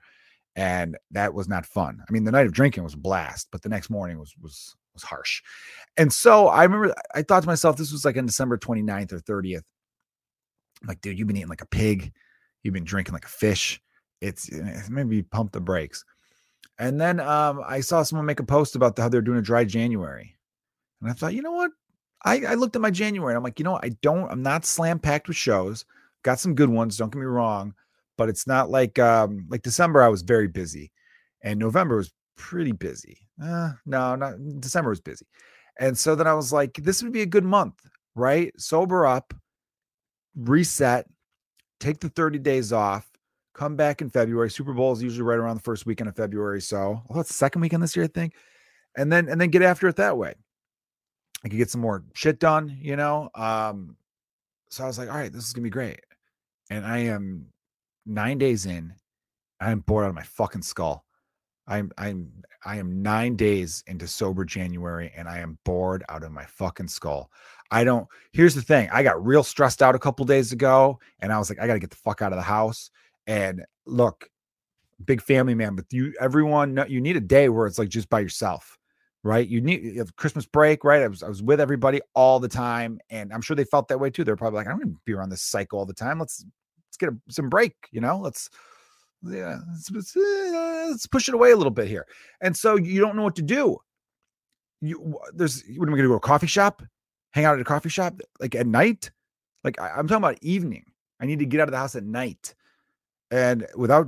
and 0.59 0.97
that 1.11 1.33
was 1.33 1.47
not 1.47 1.65
fun. 1.65 2.03
I 2.07 2.11
mean, 2.11 2.25
the 2.25 2.31
night 2.31 2.45
of 2.45 2.51
drinking 2.51 2.83
was 2.83 2.93
a 2.93 2.97
blast, 2.97 3.47
but 3.49 3.61
the 3.61 3.69
next 3.69 3.89
morning 3.89 4.19
was 4.19 4.35
was 4.41 4.75
was 4.93 5.03
harsh. 5.03 5.41
And 5.95 6.11
so 6.11 6.47
I 6.47 6.63
remember 6.63 6.93
I 7.15 7.21
thought 7.21 7.43
to 7.43 7.47
myself, 7.47 7.77
this 7.77 7.93
was 7.93 8.03
like 8.03 8.17
on 8.17 8.25
December 8.25 8.57
29th 8.57 9.13
or 9.13 9.19
30th. 9.19 9.63
I'm 10.81 10.89
like, 10.89 10.99
dude, 10.99 11.17
you've 11.17 11.29
been 11.29 11.37
eating 11.37 11.47
like 11.47 11.61
a 11.61 11.65
pig, 11.65 12.11
you've 12.61 12.73
been 12.73 12.83
drinking 12.83 13.13
like 13.13 13.23
a 13.23 13.29
fish. 13.29 13.81
It's, 14.19 14.49
it's 14.49 14.89
maybe 14.89 15.23
pump 15.23 15.53
the 15.53 15.61
brakes. 15.61 16.03
And 16.77 16.99
then 16.99 17.21
um, 17.21 17.63
I 17.65 17.79
saw 17.79 18.03
someone 18.03 18.25
make 18.25 18.41
a 18.41 18.45
post 18.45 18.75
about 18.75 18.97
the, 18.97 19.01
how 19.01 19.09
they're 19.09 19.21
doing 19.21 19.39
a 19.39 19.41
dry 19.41 19.63
January. 19.63 20.37
And 21.01 21.09
I 21.09 21.13
thought, 21.13 21.33
you 21.33 21.41
know 21.41 21.53
what? 21.53 21.71
I, 22.25 22.41
I 22.45 22.53
looked 22.55 22.75
at 22.75 22.81
my 22.81 22.91
January 22.91 23.31
and 23.31 23.37
I'm 23.37 23.43
like, 23.43 23.59
you 23.59 23.63
know, 23.63 23.73
what? 23.73 23.85
I 23.85 23.89
don't, 24.01 24.29
I'm 24.29 24.43
not 24.43 24.65
slam 24.65 24.99
packed 24.99 25.29
with 25.29 25.37
shows. 25.37 25.85
Got 26.23 26.41
some 26.41 26.53
good 26.53 26.69
ones, 26.69 26.97
don't 26.97 27.13
get 27.13 27.19
me 27.19 27.25
wrong, 27.25 27.73
but 28.19 28.27
it's 28.27 28.45
not 28.45 28.69
like 28.69 28.99
um 28.99 29.45
like 29.49 29.61
December, 29.61 30.03
I 30.03 30.09
was 30.09 30.23
very 30.23 30.49
busy. 30.49 30.91
and 31.41 31.57
November 31.57 31.95
was 31.95 32.11
pretty 32.35 32.73
busy. 32.73 33.17
Uh, 33.41 33.71
no, 33.85 34.15
not 34.15 34.33
December 34.59 34.89
was 34.89 34.99
busy. 34.99 35.25
And 35.79 35.97
so 35.97 36.15
then 36.15 36.27
I 36.27 36.33
was 36.33 36.51
like, 36.51 36.73
this 36.73 37.01
would 37.01 37.13
be 37.13 37.21
a 37.21 37.25
good 37.25 37.45
month, 37.45 37.75
right? 38.15 38.51
Sober 38.57 39.05
up, 39.05 39.33
reset, 40.35 41.07
take 41.79 42.01
the 42.01 42.09
30 42.09 42.39
days 42.39 42.73
off, 42.73 43.09
come 43.53 43.77
back 43.77 44.01
in 44.01 44.09
February. 44.09 44.51
Super 44.51 44.73
Bowl 44.73 44.91
is 44.91 45.01
usually 45.01 45.23
right 45.23 45.39
around 45.39 45.55
the 45.55 45.63
first 45.63 45.85
weekend 45.85 46.09
of 46.09 46.17
February. 46.17 46.61
So 46.61 47.01
oh, 47.09 47.23
the 47.23 47.33
second 47.33 47.61
weekend 47.61 47.81
this 47.81 47.95
year, 47.95 48.03
I 48.03 48.09
think. 48.09 48.33
And 48.97 49.09
then 49.09 49.29
and 49.29 49.39
then 49.39 49.49
get 49.49 49.61
after 49.61 49.87
it 49.87 49.95
that 49.95 50.17
way. 50.17 50.33
I 51.45 51.47
could 51.47 51.57
get 51.57 51.71
some 51.71 51.79
more 51.79 52.03
shit 52.15 52.37
done, 52.41 52.77
you 52.81 52.97
know. 52.97 53.29
Um, 53.33 53.95
so 54.69 54.83
I 54.83 54.87
was 54.87 54.97
like, 54.97 55.07
all 55.07 55.15
right, 55.15 55.31
this 55.31 55.47
is 55.47 55.53
gonna 55.53 55.63
be 55.63 55.69
great. 55.69 56.01
And 56.69 56.85
I 56.85 56.97
am 57.15 57.45
nine 58.09 58.37
days 58.37 58.65
in. 58.65 58.93
I'm 59.59 59.79
bored 59.81 60.05
out 60.05 60.09
of 60.09 60.15
my 60.15 60.23
fucking 60.23 60.61
skull. 60.61 61.05
I'm 61.67 61.91
I'm 61.97 62.31
I 62.65 62.77
am 62.77 63.01
nine 63.01 63.35
days 63.35 63.83
into 63.87 64.07
sober 64.07 64.43
January 64.43 65.11
and 65.15 65.27
I 65.27 65.39
am 65.39 65.59
bored 65.63 66.03
out 66.09 66.23
of 66.23 66.31
my 66.31 66.45
fucking 66.45 66.87
skull. 66.87 67.31
I 67.71 67.83
don't 67.83 68.07
here's 68.31 68.55
the 68.55 68.61
thing. 68.61 68.89
I 68.91 69.03
got 69.03 69.23
real 69.23 69.43
stressed 69.43 69.83
out 69.83 69.95
a 69.95 69.99
couple 69.99 70.25
days 70.25 70.51
ago 70.51 70.99
and 71.19 71.31
I 71.31 71.37
was 71.37 71.49
like, 71.49 71.59
I 71.59 71.67
gotta 71.67 71.79
get 71.79 71.91
the 71.91 71.95
fuck 71.97 72.21
out 72.21 72.33
of 72.33 72.37
the 72.37 72.43
house. 72.43 72.89
And 73.27 73.63
look, 73.85 74.27
big 75.05 75.21
family 75.21 75.53
man, 75.53 75.75
but 75.75 75.85
you 75.91 76.13
everyone 76.19 76.83
you 76.89 77.01
need 77.01 77.17
a 77.17 77.21
day 77.21 77.49
where 77.49 77.67
it's 77.67 77.77
like 77.77 77.89
just 77.89 78.09
by 78.09 78.19
yourself 78.19 78.79
right? 79.23 79.47
You 79.47 79.61
need 79.61 79.83
you 79.83 80.05
Christmas 80.15 80.45
break, 80.45 80.83
right? 80.83 81.01
I 81.01 81.07
was 81.07 81.23
I 81.23 81.27
was 81.27 81.43
with 81.43 81.59
everybody 81.59 81.99
all 82.13 82.39
the 82.39 82.47
time, 82.47 82.99
and 83.09 83.33
I'm 83.33 83.41
sure 83.41 83.55
they 83.55 83.65
felt 83.65 83.87
that 83.89 83.99
way 83.99 84.09
too. 84.09 84.23
They're 84.23 84.35
probably 84.35 84.57
like, 84.57 84.67
I'm 84.67 84.79
gonna 84.79 84.95
be 85.05 85.13
around 85.13 85.29
this 85.29 85.41
cycle 85.41 85.79
all 85.79 85.85
the 85.85 85.93
time. 85.93 86.19
Let's 86.19 86.45
get 86.99 87.09
a, 87.09 87.17
some 87.29 87.49
break, 87.49 87.75
you 87.91 88.01
know. 88.01 88.19
Let's 88.19 88.49
yeah, 89.23 89.59
let's, 89.91 90.15
uh, 90.15 90.87
let's 90.89 91.07
push 91.07 91.27
it 91.27 91.33
away 91.33 91.51
a 91.51 91.57
little 91.57 91.71
bit 91.71 91.87
here. 91.87 92.05
And 92.41 92.55
so 92.55 92.77
you 92.77 93.01
don't 93.01 93.15
know 93.15 93.23
what 93.23 93.35
to 93.35 93.41
do. 93.41 93.77
You 94.81 95.19
there's 95.33 95.63
what 95.75 95.87
am 95.87 95.93
I 95.93 95.97
gonna 95.97 96.07
go 96.07 96.13
to 96.13 96.17
a 96.17 96.19
coffee 96.19 96.47
shop? 96.47 96.81
Hang 97.31 97.45
out 97.45 97.55
at 97.55 97.61
a 97.61 97.65
coffee 97.65 97.89
shop 97.89 98.21
like 98.39 98.55
at 98.55 98.67
night? 98.67 99.11
Like 99.63 99.79
I, 99.79 99.89
I'm 99.89 100.07
talking 100.07 100.23
about 100.23 100.41
evening. 100.41 100.85
I 101.19 101.25
need 101.25 101.39
to 101.39 101.45
get 101.45 101.59
out 101.59 101.67
of 101.67 101.71
the 101.71 101.77
house 101.77 101.95
at 101.95 102.03
night. 102.03 102.55
And 103.31 103.67
without 103.75 104.07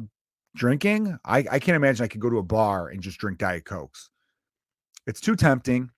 drinking, 0.55 1.17
I, 1.25 1.39
I 1.39 1.60
can't 1.60 1.75
imagine 1.75 2.03
I 2.03 2.07
could 2.07 2.21
go 2.21 2.29
to 2.29 2.38
a 2.38 2.43
bar 2.43 2.89
and 2.89 3.01
just 3.01 3.17
drink 3.17 3.38
Diet 3.38 3.65
Cokes. 3.65 4.10
It's 5.07 5.21
too 5.21 5.36
tempting. 5.36 5.89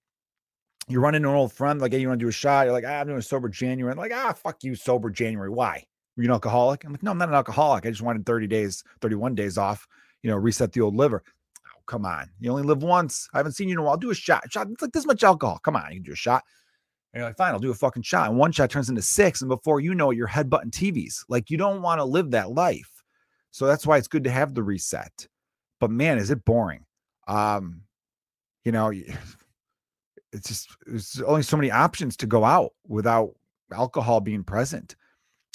You 0.89 0.99
run 0.99 1.15
into 1.15 1.29
an 1.29 1.35
old 1.35 1.53
friend, 1.53 1.79
like, 1.79 1.93
hey, 1.93 1.99
you 1.99 2.09
want 2.09 2.19
to 2.19 2.25
do 2.25 2.29
a 2.29 2.33
shot? 2.33 2.65
You're 2.65 2.73
like, 2.73 2.83
ah, 2.85 2.99
I'm 2.99 3.07
doing 3.07 3.19
a 3.19 3.21
sober 3.21 3.47
January. 3.47 3.95
Like, 3.95 4.11
ah, 4.13 4.33
fuck 4.33 4.63
you, 4.63 4.75
sober 4.75 5.09
January. 5.09 5.49
Why? 5.49 5.85
Were 6.15 6.23
you 6.23 6.29
an 6.29 6.33
alcoholic? 6.33 6.83
I'm 6.83 6.91
like, 6.91 7.03
no, 7.03 7.11
I'm 7.11 7.17
not 7.17 7.29
an 7.29 7.35
alcoholic. 7.35 7.85
I 7.85 7.89
just 7.89 8.01
wanted 8.01 8.25
30 8.25 8.47
days, 8.47 8.83
31 9.01 9.35
days 9.35 9.57
off, 9.57 9.87
you 10.21 10.29
know, 10.29 10.37
reset 10.37 10.71
the 10.71 10.81
old 10.81 10.95
liver. 10.95 11.23
Oh, 11.67 11.81
come 11.87 12.05
on. 12.05 12.29
You 12.39 12.51
only 12.51 12.63
live 12.63 12.83
once. 12.83 13.27
I 13.33 13.37
haven't 13.37 13.53
seen 13.53 13.67
you 13.67 13.73
in 13.73 13.79
a 13.79 13.83
while. 13.83 13.97
Do 13.97 14.11
a 14.11 14.15
shot. 14.15 14.51
Shot. 14.51 14.67
It's 14.69 14.81
like 14.81 14.91
this 14.91 15.05
much 15.05 15.23
alcohol. 15.23 15.59
Come 15.59 15.75
on. 15.75 15.89
You 15.89 15.97
can 15.97 16.03
do 16.03 16.13
a 16.13 16.15
shot. 16.15 16.43
And 17.13 17.19
you're 17.19 17.29
like, 17.29 17.37
fine, 17.37 17.53
I'll 17.53 17.59
do 17.59 17.71
a 17.71 17.75
fucking 17.75 18.03
shot. 18.03 18.29
And 18.29 18.37
one 18.37 18.51
shot 18.51 18.69
turns 18.69 18.89
into 18.89 19.01
six. 19.01 19.41
And 19.41 19.49
before 19.49 19.79
you 19.79 19.93
know 19.93 20.11
it, 20.11 20.17
you're 20.17 20.27
headbutting 20.27 20.71
TVs. 20.71 21.23
Like, 21.29 21.49
you 21.49 21.57
don't 21.57 21.81
want 21.81 21.99
to 21.99 22.05
live 22.05 22.31
that 22.31 22.51
life. 22.51 22.89
So 23.51 23.67
that's 23.67 23.85
why 23.85 23.97
it's 23.97 24.07
good 24.07 24.23
to 24.23 24.31
have 24.31 24.53
the 24.53 24.63
reset. 24.63 25.27
But 25.79 25.91
man, 25.91 26.17
is 26.17 26.31
it 26.31 26.43
boring. 26.43 26.85
Um, 27.27 27.81
you 28.63 28.71
know, 28.71 28.91
it's 30.31 30.47
just 30.47 30.69
there's 30.87 31.21
only 31.21 31.43
so 31.43 31.57
many 31.57 31.69
options 31.69 32.17
to 32.17 32.25
go 32.25 32.43
out 32.43 32.71
without 32.87 33.35
alcohol 33.71 34.19
being 34.19 34.43
present. 34.43 34.95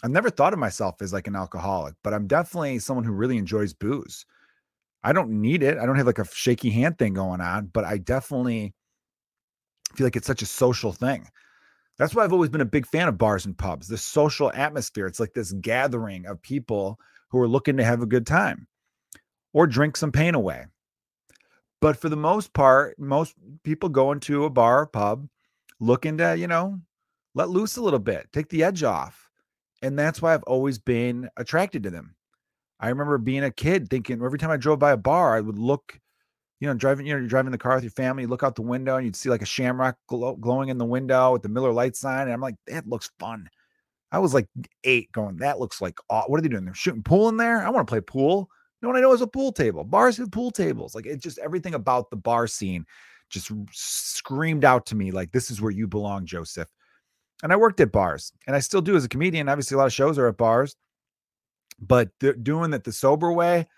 I've 0.03 0.11
never 0.11 0.31
thought 0.31 0.53
of 0.53 0.59
myself 0.59 1.03
as 1.03 1.13
like 1.13 1.27
an 1.27 1.37
alcoholic, 1.37 1.95
but 2.05 2.15
I'm 2.15 2.27
definitely 2.27 2.79
someone 2.79 3.05
who 3.05 3.13
really 3.13 3.37
enjoys 3.37 3.75
booze. 3.75 4.25
I 5.03 5.13
don't 5.13 5.31
need 5.31 5.63
it. 5.63 5.79
I 5.79 5.87
don't 5.87 5.97
have 5.97 6.07
like 6.07 6.19
a 6.19 6.27
shaky 6.27 6.71
hand 6.71 6.99
thing 6.99 7.15
going 7.15 7.41
on, 7.41 7.67
but 7.73 7.85
I 7.85 7.99
definitely 7.99 8.75
feel 9.95 10.07
like 10.07 10.17
it's 10.17 10.27
such 10.27 10.43
a 10.43 10.47
social 10.47 10.93
thing. 10.93 11.27
That's 11.99 12.15
why 12.15 12.23
I've 12.23 12.33
always 12.33 12.51
been 12.51 12.61
a 12.61 12.67
big 12.67 12.87
fan 12.87 13.09
of 13.09 13.19
bars 13.19 13.45
and 13.45 13.59
pubs, 13.59 13.89
the 13.89 13.99
social 13.99 14.53
atmosphere. 14.55 15.07
It's 15.07 15.19
like 15.19 15.35
this 15.35 15.53
gathering 15.53 16.27
of 16.27 16.41
people 16.43 16.99
who 17.31 17.41
are 17.41 17.49
looking 17.49 17.77
to 17.77 17.85
have 17.85 18.03
a 18.03 18.07
good 18.07 18.27
time 18.27 18.69
or 19.53 19.67
drink 19.67 19.97
some 19.97 20.13
pain 20.13 20.35
away. 20.35 20.67
But 21.81 21.97
for 21.97 22.09
the 22.09 22.17
most 22.17 22.53
part, 22.53 22.99
most 22.99 23.35
people 23.65 23.89
go 23.89 24.13
into 24.13 24.45
a 24.45 24.51
bar, 24.51 24.83
or 24.83 24.87
pub, 24.87 25.29
looking 25.81 26.19
to, 26.19 26.37
you 26.37 26.47
know, 26.47 26.81
let 27.35 27.51
loose 27.51 27.77
a 27.77 27.83
little 27.83 27.99
bit, 27.99 28.29
take 28.33 28.49
the 28.49 28.65
edge 28.65 28.83
off. 28.83 29.28
And 29.83 29.99
that's 29.99 30.21
why 30.21 30.35
I've 30.35 30.43
always 30.45 30.79
been 30.79 31.29
attracted 31.37 31.83
to 31.85 31.91
them. 31.91 32.15
I 32.81 32.89
remember 32.89 33.19
being 33.19 33.45
a 33.45 33.51
kid 33.51 33.89
thinking 33.89 34.23
every 34.23 34.39
time 34.39 34.51
I 34.51 34.57
drove 34.57 34.79
by 34.79 34.93
a 34.93 34.97
bar, 34.97 35.37
I 35.37 35.41
would 35.41 35.59
look, 35.59 35.99
you 36.61 36.69
know, 36.69 36.75
driving, 36.75 37.07
you 37.07 37.13
know, 37.13 37.21
you're 37.21 37.29
driving 37.29 37.53
the 37.53 37.59
car 37.59 37.75
with 37.75 37.85
your 37.85 37.91
family, 37.93 38.23
you 38.23 38.29
look 38.29 38.43
out 38.43 38.55
the 38.57 38.63
window 38.63 38.97
and 38.97 39.05
you'd 39.07 39.17
see 39.17 39.29
like 39.29 39.43
a 39.43 39.47
shamrock 39.47 39.97
glow, 40.09 40.37
glowing 40.37 40.69
in 40.69 40.79
the 40.79 40.85
window 40.85 41.33
with 41.33 41.43
the 41.43 41.49
Miller 41.49 41.73
Lite 41.73 41.97
sign. 41.97 42.23
And 42.23 42.33
I'm 42.33 42.41
like, 42.41 42.57
that 42.67 42.89
looks 42.89 43.11
fun. 43.19 43.49
I 44.11 44.19
was 44.21 44.33
like 44.33 44.47
eight 44.85 45.13
going, 45.13 45.37
that 45.39 45.61
looks 45.61 45.81
like, 45.81 45.99
what 46.09 46.39
are 46.39 46.41
they 46.41 46.49
doing? 46.49 46.65
They're 46.65 46.75
shooting 46.75 47.03
pool 47.03 47.29
in 47.29 47.37
there. 47.37 47.65
I 47.65 47.71
want 47.71 47.87
to 47.87 47.91
play 47.91 48.01
pool. 48.01 48.49
No 48.81 48.89
one 48.89 48.97
I 48.97 49.01
know 49.01 49.13
is 49.13 49.21
a 49.21 49.27
pool 49.27 49.53
table. 49.53 49.85
Bars 49.85 50.17
have 50.19 50.31
pool 50.31 50.51
tables. 50.51 50.95
Like 50.95 51.07
it 51.07 51.21
just 51.21 51.39
everything 51.39 51.75
about 51.75 52.11
the 52.11 52.17
bar 52.17 52.47
scene 52.47 52.87
just 53.29 53.51
screamed 53.73 54.65
out 54.65 54.87
to 54.87 54.95
me 54.95 55.11
like 55.11 55.33
this 55.33 55.51
is 55.51 55.61
where 55.61 55.73
you 55.73 55.87
belong, 55.87 56.25
Joseph. 56.27 56.69
And 57.43 57.53
I 57.53 57.57
worked 57.57 57.81
at 57.81 57.93
bars, 57.93 58.33
and 58.47 58.57
I 58.57 58.59
still 58.59 58.81
do 58.81 58.97
as 58.97 59.05
a 59.05 59.09
comedian. 59.09 59.49
Obviously, 59.49 59.77
a 59.77 59.79
lot 59.79 59.87
of 59.87 59.93
shows 59.93 60.19
are 60.19 60.27
at 60.27 60.37
bars, 60.37 60.75
but 61.81 62.11
doing 62.43 62.73
it 62.73 62.85
the 62.85 62.93
sober 62.93 63.33
way, 63.33 63.69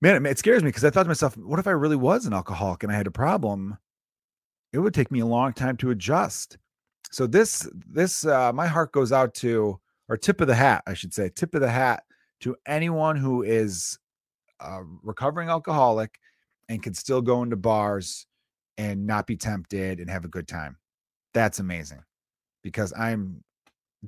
man, 0.00 0.24
it, 0.24 0.30
it 0.30 0.38
scares 0.38 0.62
me 0.62 0.68
because 0.68 0.84
I 0.84 0.90
thought 0.90 1.02
to 1.02 1.08
myself, 1.08 1.36
what 1.36 1.58
if 1.58 1.66
I 1.66 1.72
really 1.72 1.96
was 1.96 2.26
an 2.26 2.32
alcoholic 2.32 2.82
and 2.82 2.92
I 2.92 2.96
had 2.96 3.08
a 3.08 3.12
problem? 3.12 3.76
It 4.72 4.78
would 4.78 4.94
take 4.94 5.10
me 5.10 5.20
a 5.20 5.26
long 5.26 5.52
time 5.52 5.76
to 5.78 5.90
adjust. 5.90 6.58
So 7.10 7.26
this, 7.26 7.68
this, 7.88 8.24
uh, 8.24 8.52
my 8.52 8.66
heart 8.66 8.92
goes 8.92 9.12
out 9.12 9.34
to, 9.36 9.80
or 10.08 10.16
tip 10.16 10.40
of 10.40 10.46
the 10.46 10.54
hat, 10.54 10.82
I 10.86 10.94
should 10.94 11.14
say, 11.14 11.30
tip 11.30 11.54
of 11.54 11.60
the 11.60 11.70
hat 11.70 12.04
to 12.40 12.54
anyone 12.66 13.16
who 13.16 13.42
is 13.42 13.98
a 14.60 14.82
recovering 15.02 15.48
alcoholic 15.48 16.18
and 16.68 16.82
can 16.82 16.94
still 16.94 17.22
go 17.22 17.42
into 17.42 17.56
bars 17.56 18.26
and 18.76 19.06
not 19.06 19.26
be 19.26 19.36
tempted 19.36 19.98
and 19.98 20.08
have 20.08 20.24
a 20.24 20.28
good 20.28 20.46
time. 20.46 20.76
That's 21.34 21.58
amazing 21.58 22.02
because 22.68 22.92
I'm 22.98 23.42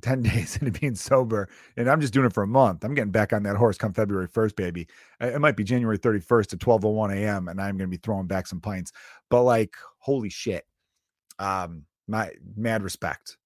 10 0.01 0.21
days 0.23 0.57
into 0.57 0.77
being 0.79 0.95
sober 0.95 1.49
and 1.77 1.89
I'm 1.89 2.01
just 2.01 2.13
doing 2.13 2.25
it 2.25 2.33
for 2.33 2.43
a 2.43 2.47
month. 2.47 2.83
I'm 2.83 2.93
getting 2.93 3.11
back 3.11 3.33
on 3.33 3.43
that 3.43 3.57
horse 3.57 3.77
come 3.77 3.93
February 3.93 4.27
1st, 4.27 4.55
baby. 4.55 4.87
It 5.19 5.41
might 5.41 5.57
be 5.57 5.63
January 5.63 5.97
31st 5.97 6.53
at 6.53 6.59
12:01 6.59 7.15
a.m. 7.15 7.47
and 7.47 7.59
I'm 7.59 7.77
going 7.77 7.89
to 7.89 7.97
be 7.97 8.01
throwing 8.01 8.27
back 8.27 8.47
some 8.47 8.61
pints. 8.61 8.91
But 9.29 9.43
like, 9.43 9.75
holy 9.99 10.29
shit. 10.29 10.65
Um, 11.39 11.85
my 12.07 12.31
mad 12.55 12.83
respect. 12.83 13.37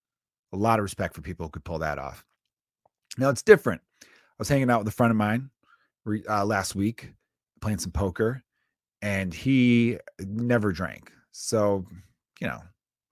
A 0.54 0.58
lot 0.58 0.80
of 0.80 0.84
respect 0.84 1.16
for 1.16 1.22
people 1.22 1.46
who 1.46 1.52
could 1.52 1.64
pull 1.66 1.80
that 1.80 1.98
off. 2.00 2.26
Now 3.18 3.30
it's 3.30 3.42
different 3.42 3.82
I 4.36 4.40
was 4.40 4.50
hanging 4.50 4.70
out 4.70 4.80
with 4.80 4.90
a 4.90 4.92
friend 4.92 5.12
of 5.12 5.18
mine 5.18 5.50
uh, 6.30 6.46
last 6.46 6.76
week, 6.76 7.14
playing 7.62 7.78
some 7.78 7.92
poker, 7.92 8.44
and 9.02 9.34
he 9.34 9.98
never 10.20 10.74
drank. 10.74 11.10
So, 11.32 11.86
you 12.42 12.48
know, 12.48 12.62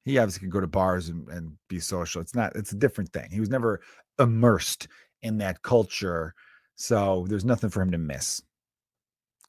he 0.05 0.17
obviously 0.17 0.41
could 0.41 0.51
go 0.51 0.59
to 0.59 0.67
bars 0.67 1.09
and, 1.09 1.27
and 1.29 1.53
be 1.69 1.79
social. 1.79 2.21
It's 2.21 2.35
not, 2.35 2.55
it's 2.55 2.71
a 2.71 2.77
different 2.77 3.11
thing. 3.13 3.29
He 3.31 3.39
was 3.39 3.49
never 3.49 3.81
immersed 4.19 4.87
in 5.21 5.37
that 5.39 5.61
culture. 5.61 6.33
So 6.75 7.25
there's 7.29 7.45
nothing 7.45 7.69
for 7.69 7.81
him 7.81 7.91
to 7.91 7.97
miss. 7.97 8.41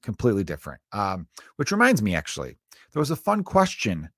Completely 0.02 0.44
different. 0.44 0.80
Um, 0.92 1.26
which 1.56 1.72
reminds 1.72 2.02
me, 2.02 2.14
actually, 2.14 2.56
there 2.92 3.00
was 3.00 3.10
a 3.10 3.16
fun 3.16 3.42
question 3.42 4.10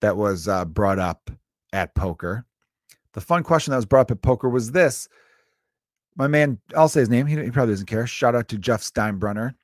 that 0.00 0.16
was 0.16 0.48
uh, 0.48 0.64
brought 0.64 0.98
up 0.98 1.30
at 1.72 1.94
poker. 1.94 2.44
The 3.14 3.20
fun 3.20 3.42
question 3.42 3.72
that 3.72 3.78
was 3.78 3.86
brought 3.86 4.02
up 4.02 4.10
at 4.10 4.22
poker 4.22 4.48
was 4.48 4.72
this 4.72 5.08
my 6.16 6.28
man, 6.28 6.58
I'll 6.76 6.88
say 6.88 7.00
his 7.00 7.08
name. 7.08 7.26
He, 7.26 7.36
he, 7.42 7.50
probably 7.50 7.72
doesn't 7.72 7.86
care. 7.86 8.06
Shout 8.06 8.34
out 8.34 8.48
to 8.48 8.58
Jeff 8.58 8.82
Steinbrunner. 8.82 9.54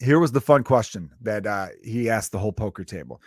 Here 0.00 0.18
was 0.18 0.32
the 0.32 0.40
fun 0.40 0.64
question 0.64 1.10
that 1.22 1.46
uh, 1.46 1.68
he 1.82 2.10
asked 2.10 2.32
the 2.32 2.38
whole 2.38 2.52
poker 2.52 2.84
table. 2.84 3.22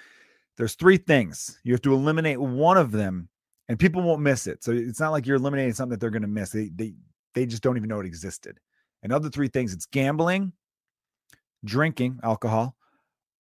There's 0.58 0.76
three 0.76 0.98
things 0.98 1.60
you 1.64 1.74
have 1.74 1.82
to 1.82 1.94
eliminate 1.94 2.40
one 2.40 2.78
of 2.78 2.92
them, 2.92 3.30
and 3.68 3.80
people 3.80 4.02
won't 4.02 4.22
miss 4.22 4.48
it. 4.48 4.64
So 4.64 4.72
it's 4.72 5.00
not 5.00 5.12
like 5.12 5.26
you're 5.26 5.38
eliminating 5.38 5.74
something 5.74 5.92
that 5.92 6.00
they're 6.00 6.10
going 6.10 6.22
to 6.22 6.28
miss. 6.28 6.52
They 6.52 6.70
they 6.74 6.94
they 7.34 7.46
just 7.46 7.64
don't 7.64 7.78
even 7.78 7.90
know 7.90 8.00
it 8.00 8.06
existed. 8.06 8.60
And 9.04 9.12
other 9.12 9.30
three 9.30 9.50
things: 9.50 9.74
it's 9.74 9.86
gambling, 9.86 10.54
drinking 11.66 12.20
alcohol, 12.24 12.76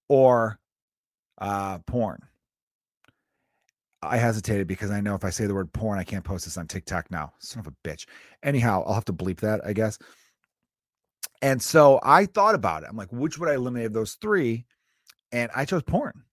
or 0.10 0.60
uh, 1.39 1.79
porn. 1.79 2.19
I 4.01 4.17
hesitated 4.17 4.67
because 4.67 4.91
I 4.91 5.01
know 5.01 5.15
if 5.15 5.25
I 5.25 5.29
say 5.31 5.48
the 5.48 5.55
word 5.55 5.74
porn, 5.74 5.98
I 5.98 6.03
can't 6.03 6.24
post 6.24 6.45
this 6.45 6.57
on 6.57 6.67
TikTok 6.67 7.10
now. 7.10 7.34
Son 7.39 7.60
of 7.60 7.67
a 7.67 7.88
bitch. 7.88 8.05
Anyhow, 8.43 8.84
I'll 8.86 8.93
have 8.93 9.05
to 9.05 9.13
bleep 9.13 9.39
that, 9.39 9.62
I 9.65 9.74
guess. 9.74 9.98
And 11.41 11.62
so 11.62 12.00
I 12.03 12.25
thought 12.25 12.55
about 12.55 12.84
it. 12.84 12.89
I'm 12.89 12.98
like, 12.98 13.12
which 13.12 13.38
would 13.38 13.50
I 13.50 13.55
eliminate 13.55 13.88
of 13.88 13.93
those 13.93 14.13
three? 14.13 14.65
And 15.31 15.50
I 15.55 15.65
chose 15.65 15.84
porn. 15.84 16.25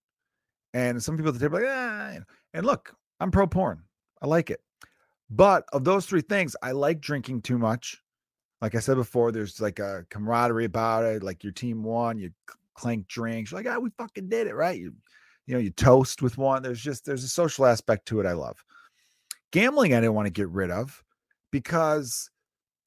And 0.75 1.03
some 1.03 1.17
people 1.17 1.29
at 1.33 1.39
the 1.39 1.41
table 1.41 1.61
like, 1.61 1.69
ah. 1.69 2.19
And 2.55 2.67
look, 2.67 2.95
I'm 3.21 3.31
pro 3.31 3.47
porn. 3.47 3.83
I 4.21 4.27
like 4.27 4.51
it. 4.51 4.61
But 5.31 5.65
of 5.73 5.85
those 5.85 6.07
three 6.07 6.21
things, 6.21 6.55
I 6.63 6.73
like 6.73 7.01
drinking 7.01 7.43
too 7.43 7.59
much. 7.59 8.01
Like 8.61 8.75
I 8.75 8.81
said 8.81 8.97
before, 8.97 9.33
there's 9.33 9.61
like 9.61 9.79
a 9.79 10.07
camaraderie 10.11 10.67
about 10.67 11.05
it. 11.05 11.23
Like 11.23 11.43
your 11.43 11.53
team 11.53 11.83
won, 11.83 12.19
you 12.19 12.31
clank 12.75 13.09
drinks. 13.09 13.51
You're 13.51 13.63
like, 13.63 13.75
ah, 13.75 13.79
we 13.79 13.91
fucking 13.99 14.29
did 14.29 14.47
it, 14.47 14.55
right? 14.55 14.79
You, 14.79 14.95
you 15.47 15.55
know, 15.55 15.61
you 15.61 15.71
toast 15.71 16.23
with 16.23 16.39
one. 16.39 16.63
There's 16.63 16.81
just 16.81 17.05
there's 17.05 17.25
a 17.25 17.29
social 17.29 17.67
aspect 17.67 18.07
to 18.07 18.21
it. 18.21 18.27
I 18.27 18.33
love 18.33 18.63
gambling. 19.53 19.95
I 19.95 20.01
didn't 20.01 20.15
want 20.15 20.27
to 20.27 20.33
get 20.33 20.49
rid 20.49 20.71
of 20.71 21.03
because 21.51 22.31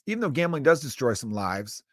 even 0.08 0.20
though 0.20 0.30
gambling 0.30 0.64
does 0.64 0.82
destroy 0.82 1.14
some 1.14 1.32
lives, 1.32 1.84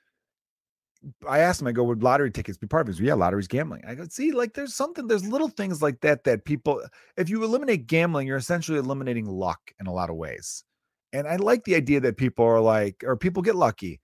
I 1.29 1.41
asked 1.41 1.61
him, 1.61 1.67
I 1.67 1.73
go, 1.73 1.83
would 1.85 2.03
lottery 2.03 2.31
tickets 2.31 2.59
be 2.59 2.67
part 2.67 2.89
of 2.89 2.95
it? 2.95 3.03
Yeah, 3.03 3.15
lottery's 3.15 3.49
gambling. 3.49 3.83
I 3.87 3.95
go, 3.95 4.05
see, 4.09 4.33
like 4.33 4.55
there's 4.55 4.75
something, 4.75 5.07
there's 5.07 5.27
little 5.27 5.49
things 5.49 5.83
like 5.83 6.01
that 6.03 6.25
that 6.25 6.45
people, 6.45 6.83
if 7.17 7.29
you 7.29 7.43
eliminate 7.43 7.87
gambling, 7.87 8.27
you're 8.27 8.37
essentially 8.37 8.79
eliminating 8.79 9.27
luck 9.27 9.61
in 9.81 9.87
a 9.87 9.93
lot 9.93 10.11
of 10.11 10.17
ways. 10.17 10.65
And 11.13 11.27
I 11.27 11.37
like 11.37 11.65
the 11.65 11.75
idea 11.75 12.01
that 12.01 12.17
people 12.17 12.45
are 12.45 12.61
like, 12.61 13.03
or 13.05 13.17
people 13.17 13.43
get 13.43 13.57
lucky. 13.57 14.01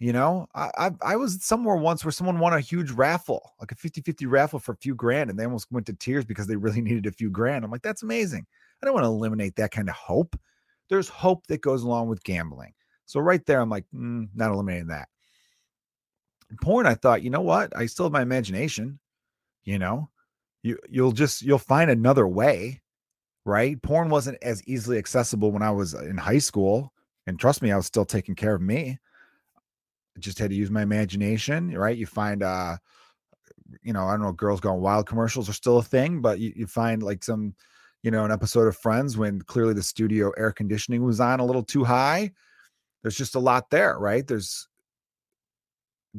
You 0.00 0.12
know, 0.12 0.46
I, 0.54 0.70
I, 0.76 0.90
I 1.02 1.16
was 1.16 1.44
somewhere 1.44 1.76
once 1.76 2.04
where 2.04 2.10
someone 2.10 2.40
won 2.40 2.52
a 2.52 2.60
huge 2.60 2.90
raffle, 2.90 3.52
like 3.60 3.70
a 3.70 3.76
50 3.76 4.00
50 4.00 4.26
raffle 4.26 4.58
for 4.58 4.72
a 4.72 4.76
few 4.76 4.96
grand, 4.96 5.30
and 5.30 5.38
they 5.38 5.44
almost 5.44 5.70
went 5.70 5.86
to 5.86 5.92
tears 5.92 6.24
because 6.24 6.48
they 6.48 6.56
really 6.56 6.80
needed 6.82 7.06
a 7.06 7.12
few 7.12 7.30
grand. 7.30 7.64
I'm 7.64 7.70
like, 7.70 7.82
that's 7.82 8.02
amazing. 8.02 8.44
I 8.82 8.86
don't 8.86 8.94
want 8.94 9.04
to 9.04 9.10
eliminate 9.10 9.54
that 9.56 9.70
kind 9.70 9.88
of 9.88 9.94
hope. 9.94 10.36
There's 10.88 11.08
hope 11.08 11.46
that 11.46 11.60
goes 11.60 11.84
along 11.84 12.08
with 12.08 12.24
gambling. 12.24 12.72
So, 13.06 13.20
right 13.20 13.44
there, 13.46 13.60
I'm 13.60 13.70
like, 13.70 13.84
mm, 13.94 14.28
not 14.34 14.50
eliminating 14.50 14.88
that. 14.88 15.08
Porn, 16.60 16.86
I 16.86 16.94
thought, 16.94 17.22
you 17.22 17.30
know 17.30 17.40
what? 17.40 17.76
I 17.76 17.86
still 17.86 18.06
have 18.06 18.12
my 18.12 18.22
imagination. 18.22 18.98
You 19.64 19.78
know, 19.78 20.10
you 20.62 20.78
you'll 20.88 21.12
just 21.12 21.42
you'll 21.42 21.58
find 21.58 21.90
another 21.90 22.26
way 22.26 22.82
right? 23.44 23.80
Porn 23.82 24.08
wasn't 24.08 24.38
as 24.42 24.62
easily 24.66 24.98
accessible 24.98 25.50
when 25.50 25.62
I 25.62 25.70
was 25.70 25.94
in 25.94 26.16
high 26.16 26.38
school. 26.38 26.92
And 27.26 27.38
trust 27.38 27.62
me, 27.62 27.72
I 27.72 27.76
was 27.76 27.86
still 27.86 28.04
taking 28.04 28.34
care 28.34 28.54
of 28.54 28.62
me. 28.62 28.98
I 30.16 30.20
just 30.20 30.38
had 30.38 30.50
to 30.50 30.56
use 30.56 30.70
my 30.70 30.82
imagination, 30.82 31.76
right? 31.76 31.96
You 31.96 32.06
find 32.06 32.42
uh 32.42 32.76
you 33.82 33.92
know, 33.94 34.06
I 34.06 34.12
don't 34.12 34.22
know, 34.22 34.32
girls 34.32 34.60
gone 34.60 34.80
wild 34.80 35.06
commercials 35.06 35.48
are 35.48 35.54
still 35.54 35.78
a 35.78 35.82
thing, 35.82 36.20
but 36.20 36.38
you, 36.38 36.52
you 36.54 36.66
find 36.66 37.02
like 37.02 37.24
some, 37.24 37.54
you 38.02 38.10
know, 38.10 38.24
an 38.24 38.30
episode 38.30 38.68
of 38.68 38.76
Friends 38.76 39.16
when 39.16 39.40
clearly 39.40 39.72
the 39.72 39.82
studio 39.82 40.30
air 40.36 40.52
conditioning 40.52 41.02
was 41.02 41.20
on 41.20 41.40
a 41.40 41.44
little 41.44 41.62
too 41.62 41.82
high. 41.82 42.32
There's 43.00 43.16
just 43.16 43.34
a 43.34 43.40
lot 43.40 43.70
there, 43.70 43.98
right? 43.98 44.26
There's 44.26 44.68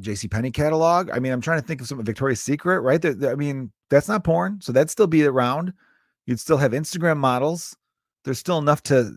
JC 0.00 0.30
Penney 0.30 0.50
catalog. 0.50 1.10
I 1.10 1.18
mean, 1.18 1.32
I'm 1.32 1.40
trying 1.40 1.60
to 1.60 1.66
think 1.66 1.80
of 1.80 1.86
some 1.86 2.02
Victoria's 2.04 2.40
Secret, 2.40 2.80
right? 2.80 3.00
There, 3.00 3.14
there, 3.14 3.32
I 3.32 3.36
mean, 3.36 3.70
that's 3.90 4.08
not 4.08 4.24
porn, 4.24 4.60
so 4.60 4.72
that'd 4.72 4.90
still 4.90 5.06
be 5.06 5.24
around. 5.24 5.72
You'd 6.26 6.40
still 6.40 6.56
have 6.56 6.72
Instagram 6.72 7.18
models. 7.18 7.76
There's 8.24 8.38
still 8.38 8.58
enough 8.58 8.82
to 8.84 9.16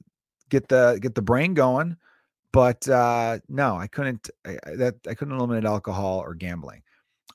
get 0.50 0.67
the 0.67 1.00
get 1.01 1.15
the 1.15 1.22
brain 1.22 1.53
going, 1.53 1.98
but 2.51 2.88
uh, 2.89 3.39
no, 3.50 3.75
I 3.75 3.88
couldn't. 3.88 4.29
I, 4.46 4.57
that 4.75 4.96
I 5.07 5.13
couldn't 5.15 5.36
eliminate 5.36 5.65
alcohol 5.65 6.19
or 6.19 6.36
gambling. 6.36 6.84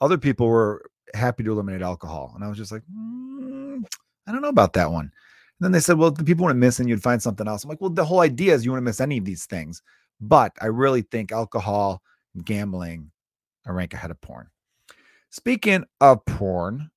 Other 0.01 0.19
people 0.19 0.47
were 0.47 0.85
happy 1.15 1.43
to 1.43 1.53
eliminate 1.53 1.83
alcohol, 1.83 2.33
and 2.35 2.45
I 2.45 2.49
was 2.49 2.59
just 2.59 2.71
like, 2.71 2.83
mm, 2.95 3.83
I 4.27 4.33
don't 4.33 4.43
know 4.43 4.49
about 4.49 4.75
that 4.75 4.91
one. 4.91 5.07
And 5.07 5.67
then 5.67 5.73
they 5.73 5.81
said, 5.81 5.99
well, 5.99 6.11
the 6.11 6.25
people 6.25 6.45
want 6.45 6.55
to 6.55 6.59
miss, 6.59 6.79
and 6.79 6.89
you'd 6.89 7.03
find 7.03 7.23
something 7.23 7.49
else. 7.49 7.65
I'm 7.65 7.71
like, 7.71 7.81
well, 7.81 7.91
the 7.91 8.05
whole 8.05 8.21
idea 8.21 8.55
is 8.55 8.65
you 8.65 8.71
want 8.71 8.83
to 8.83 8.85
miss 8.85 9.01
any 9.01 9.19
of 9.19 9.25
these 9.25 9.47
things, 9.47 9.83
but 10.21 10.53
I 10.61 10.67
really 10.67 11.03
think 11.03 11.33
alcohol 11.33 12.03
gambling 12.45 13.11
I 13.67 13.71
rank 13.71 13.95
ahead 13.95 14.11
of 14.11 14.21
porn. 14.21 14.49
Speaking 15.31 15.85
of 16.01 16.25
porn, 16.25 16.91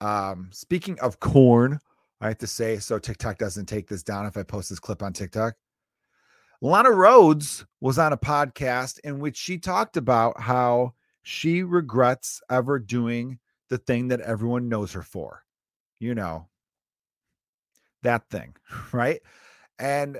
um, 0.00 0.50
speaking 0.52 0.98
of 1.00 1.20
corn, 1.20 1.80
I 2.20 2.28
have 2.28 2.38
to 2.38 2.46
say, 2.46 2.78
so 2.78 2.98
TikTok 2.98 3.38
doesn't 3.38 3.66
take 3.66 3.88
this 3.88 4.02
down 4.02 4.26
if 4.26 4.36
I 4.36 4.42
post 4.42 4.70
this 4.70 4.80
clip 4.80 5.02
on 5.02 5.12
TikTok. 5.12 5.54
Lana 6.60 6.90
Rhoades 6.90 7.64
was 7.80 7.98
on 7.98 8.12
a 8.12 8.16
podcast 8.16 8.98
in 9.04 9.20
which 9.20 9.36
she 9.36 9.58
talked 9.58 9.96
about 9.96 10.40
how 10.40 10.94
she 11.22 11.62
regrets 11.62 12.40
ever 12.50 12.78
doing 12.78 13.38
the 13.68 13.78
thing 13.78 14.08
that 14.08 14.20
everyone 14.20 14.68
knows 14.68 14.92
her 14.92 15.02
for. 15.02 15.44
You 16.00 16.14
know, 16.14 16.48
that 18.02 18.28
thing, 18.30 18.56
right? 18.92 19.20
And 19.78 20.18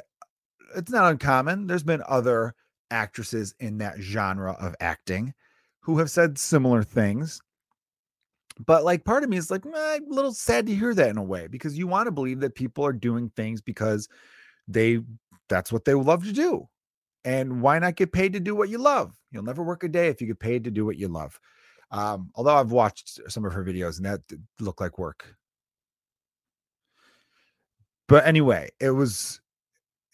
it's 0.77 0.91
not 0.91 1.11
uncommon. 1.11 1.67
There's 1.67 1.83
been 1.83 2.03
other 2.07 2.55
actresses 2.91 3.55
in 3.59 3.79
that 3.79 3.99
genre 3.99 4.53
of 4.53 4.77
acting 4.81 5.35
who 5.89 5.97
have 5.97 6.11
said 6.11 6.37
similar 6.37 6.83
things. 6.83 7.41
But 8.67 8.85
like 8.85 9.07
part 9.07 9.25
of 9.25 9.31
me 9.31 9.39
is 9.39 9.51
like, 9.51 9.65
eh, 9.65 9.71
a 9.71 10.01
little 10.07 10.35
sad 10.35 10.67
to 10.67 10.75
hear 10.75 10.93
that 10.93 11.09
in 11.09 11.17
a 11.17 11.23
way 11.23 11.47
because 11.47 11.79
you 11.79 11.87
want 11.87 12.09
to 12.09 12.11
believe 12.11 12.41
that 12.41 12.55
people 12.55 12.85
are 12.85 12.93
doing 12.93 13.31
things 13.37 13.63
because 13.63 14.07
they 14.67 15.01
that's 15.49 15.73
what 15.73 15.87
they 15.87 15.95
love 15.95 16.25
to 16.25 16.33
do. 16.33 16.69
And 17.25 17.63
why 17.63 17.79
not 17.79 17.97
get 17.97 18.13
paid 18.13 18.35
to 18.35 18.41
do 18.41 18.55
what 18.55 18.69
you 18.69 18.77
love? 18.77 19.15
You'll 19.31 19.45
never 19.45 19.63
work 19.63 19.83
a 19.83 19.89
day 19.89 20.09
if 20.09 20.21
you 20.21 20.27
get 20.27 20.39
paid 20.39 20.65
to 20.65 20.71
do 20.71 20.85
what 20.85 20.99
you 20.99 21.09
love. 21.09 21.41
Um, 21.91 22.33
although 22.35 22.57
I've 22.57 22.71
watched 22.71 23.19
some 23.29 23.47
of 23.47 23.55
her 23.55 23.65
videos 23.65 23.97
and 23.97 24.05
that 24.05 24.21
looked 24.61 24.83
like 24.83 24.99
work. 24.99 25.37
But 28.09 28.27
anyway, 28.27 28.69
it 28.79 28.91
was, 28.91 29.41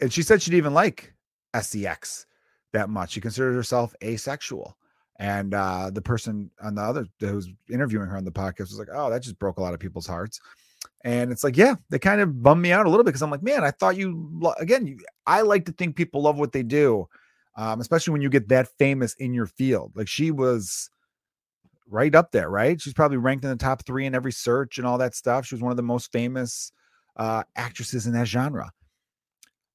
and 0.01 0.13
she 0.13 0.23
said 0.23 0.41
she 0.41 0.53
didn't 0.53 0.59
even 0.59 0.75
like 0.75 1.15
sex 1.61 2.27
that 2.73 2.89
much. 2.89 3.11
She 3.11 3.21
considered 3.21 3.55
herself 3.55 3.93
asexual. 4.05 4.77
And 5.19 5.55
uh, 5.55 5.91
the 5.91 6.03
person 6.03 6.51
on 6.61 6.75
the 6.75 6.83
other 6.83 7.07
who 7.21 7.35
was 7.35 7.49
interviewing 7.71 8.09
her 8.09 8.17
on 8.17 8.25
the 8.25 8.33
podcast 8.33 8.61
was 8.61 8.79
like, 8.79 8.89
"Oh, 8.93 9.11
that 9.11 9.23
just 9.23 9.39
broke 9.39 9.59
a 9.59 9.63
lot 9.63 9.75
of 9.75 9.81
people's 9.81 10.07
hearts." 10.07 10.41
And 11.05 11.31
it's 11.31 11.45
like, 11.45 11.57
yeah, 11.57 11.75
they 11.91 11.99
kind 11.99 12.21
of 12.21 12.43
bummed 12.43 12.63
me 12.63 12.73
out 12.73 12.87
a 12.87 12.91
little 12.91 13.05
bit 13.05 13.11
because 13.11 13.23
I'm 13.23 13.31
like, 13.31 13.43
man, 13.43 13.63
I 13.63 13.71
thought 13.71 13.97
you 13.97 14.53
again. 14.59 14.87
You, 14.87 14.99
I 15.27 15.43
like 15.43 15.67
to 15.67 15.73
think 15.73 15.97
people 15.97 16.23
love 16.23 16.39
what 16.39 16.53
they 16.53 16.63
do, 16.63 17.07
um, 17.57 17.81
especially 17.81 18.13
when 18.13 18.23
you 18.23 18.31
get 18.31 18.49
that 18.49 18.69
famous 18.79 19.15
in 19.15 19.35
your 19.35 19.47
field. 19.47 19.93
Like 19.95 20.09
she 20.09 20.31
was 20.31 20.91
right 21.89 22.15
up 22.15 22.33
there, 22.33 22.51
right? 22.51 22.81
She's 22.81 22.95
probably 22.95 23.19
ranked 23.19 23.45
in 23.45 23.51
the 23.51 23.57
top 23.57 23.85
three 23.85 24.07
in 24.07 24.15
every 24.15 24.33
search 24.33 24.79
and 24.79 24.87
all 24.87 24.99
that 24.99 25.15
stuff. 25.15 25.47
She 25.47 25.55
was 25.55 25.63
one 25.63 25.71
of 25.71 25.77
the 25.77 25.83
most 25.83 26.11
famous 26.11 26.73
uh, 27.17 27.45
actresses 27.57 28.07
in 28.07 28.15
that 28.15 28.27
genre. 28.27 28.73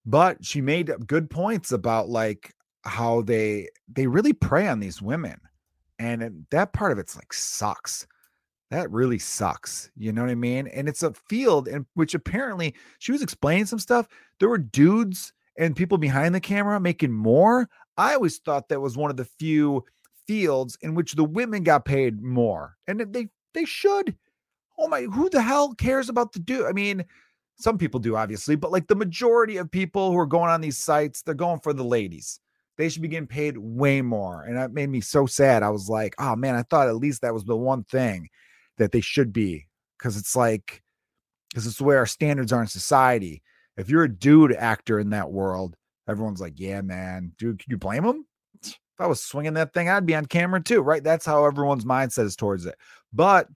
But 0.06 0.44
she 0.44 0.62
made 0.62 0.92
good 1.06 1.30
points 1.30 1.72
about 1.72 2.10
like 2.10 2.54
how 2.84 3.22
they 3.22 3.68
they 3.92 4.08
really 4.08 4.34
prey 4.34 4.68
on 4.68 4.80
these 4.80 5.02
women 5.02 5.40
and 5.98 6.46
that 6.52 6.74
part 6.74 6.92
of 6.92 6.98
it's 7.00 7.16
like 7.16 7.34
sucks. 7.34 8.08
That 8.72 8.92
really 8.92 9.20
sucks 9.20 9.90
you 9.98 10.12
know 10.12 10.22
what 10.22 10.30
i 10.30 10.36
mean? 10.36 10.68
And 10.68 10.88
it's 10.88 11.04
a 11.04 11.14
field 11.14 11.68
in 11.68 11.86
which 11.96 12.14
apparently 12.14 12.76
she 13.00 13.12
was 13.12 13.22
explaining 13.22 13.66
some 13.66 13.80
stuff 13.80 14.08
there 14.40 14.50
were 14.50 14.58
dudes 14.58 15.34
and 15.58 15.76
people 15.76 15.98
behind 15.98 16.34
the 16.34 16.40
camera 16.40 16.80
making 16.80 17.12
more. 17.12 17.68
I 17.98 18.14
always 18.14 18.38
thought 18.38 18.70
that 18.70 18.80
was 18.80 18.96
one 18.96 19.12
of 19.12 19.18
the 19.18 19.26
few 19.26 19.84
fields 20.26 20.78
in 20.82 20.96
which 20.96 21.14
the 21.14 21.24
women 21.24 21.64
got 21.64 21.86
paid 21.86 22.22
more 22.22 22.78
and 22.88 23.00
they 23.12 23.28
they 23.54 23.66
should. 23.66 24.16
Oh 24.78 24.88
my 24.88 25.02
who 25.02 25.30
the 25.30 25.42
hell 25.42 25.74
cares 25.74 26.08
about 26.08 26.32
the 26.32 26.40
dude 26.40 26.66
i 26.66 26.72
mean 26.72 27.04
some 27.58 27.78
people 27.78 28.00
do 28.00 28.16
obviously 28.16 28.56
but 28.56 28.72
like 28.72 28.88
the 28.88 28.96
majority 28.96 29.58
of 29.58 29.70
people 29.70 30.12
who 30.12 30.18
are 30.18 30.26
going 30.26 30.50
on 30.50 30.62
these 30.62 30.78
sites 30.78 31.22
they're 31.22 31.34
going 31.34 31.60
for 31.60 31.74
the 31.74 31.84
ladies 31.84 32.40
they 32.80 32.88
should 32.88 33.02
be 33.02 33.10
getting 33.10 33.28
paid 33.28 33.58
way 33.58 34.02
more. 34.02 34.44
And 34.44 34.58
that 34.58 34.72
made 34.72 34.90
me 34.90 35.02
so 35.02 35.26
sad. 35.26 35.64
I 35.64 35.70
was 35.70 35.90
like, 35.90 36.16
oh 36.18 36.38
man, 36.38 36.56
I 36.56 36.64
thought 36.64 36.88
at 36.88 36.96
least 36.96 37.22
that 37.22 37.34
was 37.34 37.44
the 37.44 37.58
one 37.58 37.84
thing 37.84 38.30
that 38.78 38.94
they 38.94 39.02
should 39.02 39.34
be. 39.34 39.68
Cause 40.02 40.16
it's 40.16 40.34
like, 40.34 40.82
because 41.50 41.68
it's 41.68 41.80
the 41.80 41.84
way 41.84 41.98
our 41.98 42.06
standards 42.06 42.54
are 42.54 42.62
in 42.62 42.68
society. 42.68 43.44
If 43.76 43.90
you're 43.90 44.06
a 44.06 44.10
dude 44.10 44.54
actor 44.54 44.98
in 44.98 45.10
that 45.10 45.30
world, 45.30 45.76
everyone's 46.08 46.40
like, 46.40 46.54
yeah, 46.56 46.80
man, 46.80 47.34
dude, 47.38 47.60
can 47.60 47.70
you 47.70 47.78
blame 47.78 48.04
them? 48.04 48.26
If 48.64 48.78
I 48.98 49.08
was 49.08 49.22
swinging 49.22 49.56
that 49.56 49.74
thing, 49.74 49.90
I'd 49.90 50.06
be 50.06 50.16
on 50.16 50.26
camera 50.26 50.64
too, 50.64 50.82
right? 50.82 51.04
That's 51.04 51.26
how 51.26 51.44
everyone's 51.44 51.84
mindset 51.84 52.24
is 52.24 52.38
towards 52.38 52.66
it. 52.66 52.76
But 53.12 53.50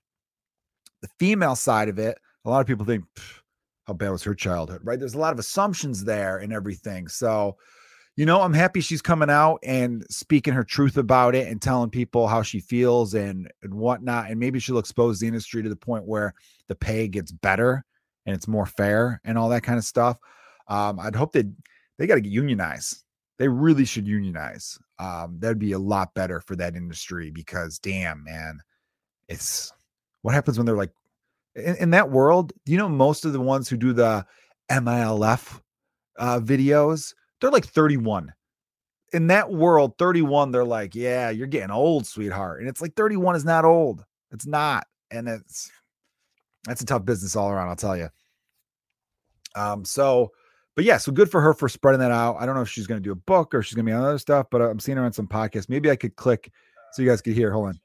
the 1.02 1.08
female 1.18 1.56
side 1.56 1.88
of 1.88 1.98
it, 1.98 2.18
a 2.44 2.50
lot 2.50 2.60
of 2.60 2.68
people 2.68 2.86
think, 2.86 3.06
how 3.88 3.94
bad 3.94 4.10
was 4.10 4.24
her 4.24 4.36
childhood, 4.36 4.82
right? 4.84 5.00
There's 5.00 5.14
a 5.14 5.20
lot 5.20 5.32
of 5.32 5.40
assumptions 5.40 6.04
there 6.04 6.40
and 6.40 6.52
everything. 6.52 7.08
So, 7.08 7.56
you 8.16 8.28
know, 8.28 8.42
I'm 8.42 8.54
happy 8.54 8.82
she's 8.82 9.02
coming 9.02 9.30
out 9.30 9.60
and 9.64 10.06
speaking 10.10 10.54
her 10.54 10.64
truth 10.64 10.98
about 10.98 11.34
it 11.34 11.48
and 11.48 11.62
telling 11.62 11.90
people 11.90 12.28
how 12.28 12.44
she 12.44 12.60
feels 12.60 13.16
and 13.16 13.52
and 13.64 13.74
whatnot. 13.74 14.30
And 14.30 14.40
maybe 14.40 14.60
she'll 14.60 14.78
expose 14.78 15.20
the 15.20 15.28
industry 15.28 15.64
to 15.64 15.70
the 15.70 15.76
point 15.76 16.06
where 16.06 16.36
the 16.68 16.76
pay 16.76 17.08
gets 17.08 17.32
better 17.32 17.84
and 18.26 18.36
it's 18.36 18.48
more 18.48 18.68
fair 18.68 19.20
and 19.24 19.38
all 19.38 19.50
that 19.50 19.64
kind 19.64 19.80
of 19.80 19.84
stuff. 19.84 20.18
Um, 20.68 21.00
I'd 21.00 21.16
hope 21.16 21.34
that 21.34 21.52
they, 21.98 22.08
got 22.08 22.16
to 22.16 22.22
get 22.22 22.32
unionized. 22.32 23.04
They 23.38 23.48
really 23.48 23.86
should 23.86 24.08
unionize. 24.08 24.78
Um, 25.00 25.38
that'd 25.40 25.60
be 25.60 25.74
a 25.74 25.80
lot 25.80 26.14
better 26.14 26.40
for 26.40 26.56
that 26.56 26.76
industry 26.76 27.32
because 27.32 27.80
damn, 27.80 28.24
man, 28.24 28.60
it's 29.28 29.74
what 30.22 30.36
happens 30.36 30.58
when 30.58 30.66
they're 30.66 30.78
like 30.78 30.94
in, 31.56 31.76
in 31.78 31.90
that 31.92 32.12
world. 32.12 32.54
You 32.66 32.78
know, 32.78 32.90
most 32.90 33.26
of 33.26 33.34
the 33.34 33.42
ones 33.42 33.68
who 33.68 33.76
do 33.76 33.92
the 33.92 34.26
MILF 34.70 35.60
uh, 36.20 36.40
videos 36.40 37.16
they're 37.44 37.52
like 37.52 37.66
31. 37.66 38.34
In 39.12 39.28
that 39.28 39.52
world, 39.52 39.98
31, 40.00 40.52
they're 40.52 40.64
like, 40.64 40.96
yeah, 40.96 41.30
you're 41.30 41.46
getting 41.46 41.72
old, 41.72 42.08
sweetheart. 42.08 42.62
And 42.62 42.70
it's 42.70 42.82
like 42.82 42.96
31 42.96 43.36
is 43.36 43.44
not 43.44 43.66
old. 43.66 44.06
It's 44.32 44.48
not. 44.48 44.88
And 45.12 45.28
it's 45.28 45.70
that's 46.66 46.82
a 46.82 46.86
tough 46.86 47.04
business 47.04 47.36
all 47.36 47.50
around, 47.50 47.68
I'll 47.68 47.76
tell 47.76 47.98
you. 47.98 48.08
Um, 49.56 49.84
so 49.84 50.32
but 50.78 50.86
yeah, 50.86 50.98
so 50.98 51.12
good 51.12 51.30
for 51.30 51.42
her 51.42 51.54
for 51.54 51.68
spreading 51.68 52.00
that 52.00 52.12
out. 52.12 52.38
I 52.40 52.46
don't 52.46 52.56
know 52.56 52.62
if 52.62 52.70
she's 52.70 52.88
to 52.88 53.00
do 53.02 53.12
a 53.12 53.16
book 53.16 53.54
or 53.54 53.62
she's 53.62 53.76
to 53.76 53.84
be 53.84 53.92
on 53.92 54.02
other 54.02 54.18
stuff, 54.18 54.48
but 54.50 54.62
I'm 54.62 54.80
seeing 54.80 54.98
her 54.98 55.04
on 55.04 55.12
some 55.12 55.28
podcasts. 55.28 55.68
Maybe 55.68 55.92
I 55.92 55.98
could 55.98 56.16
click 56.16 56.50
so 56.94 57.02
you 57.02 57.10
guys 57.10 57.22
could 57.22 57.34
hear. 57.34 57.52
Hold 57.52 57.68
on. 57.68 57.80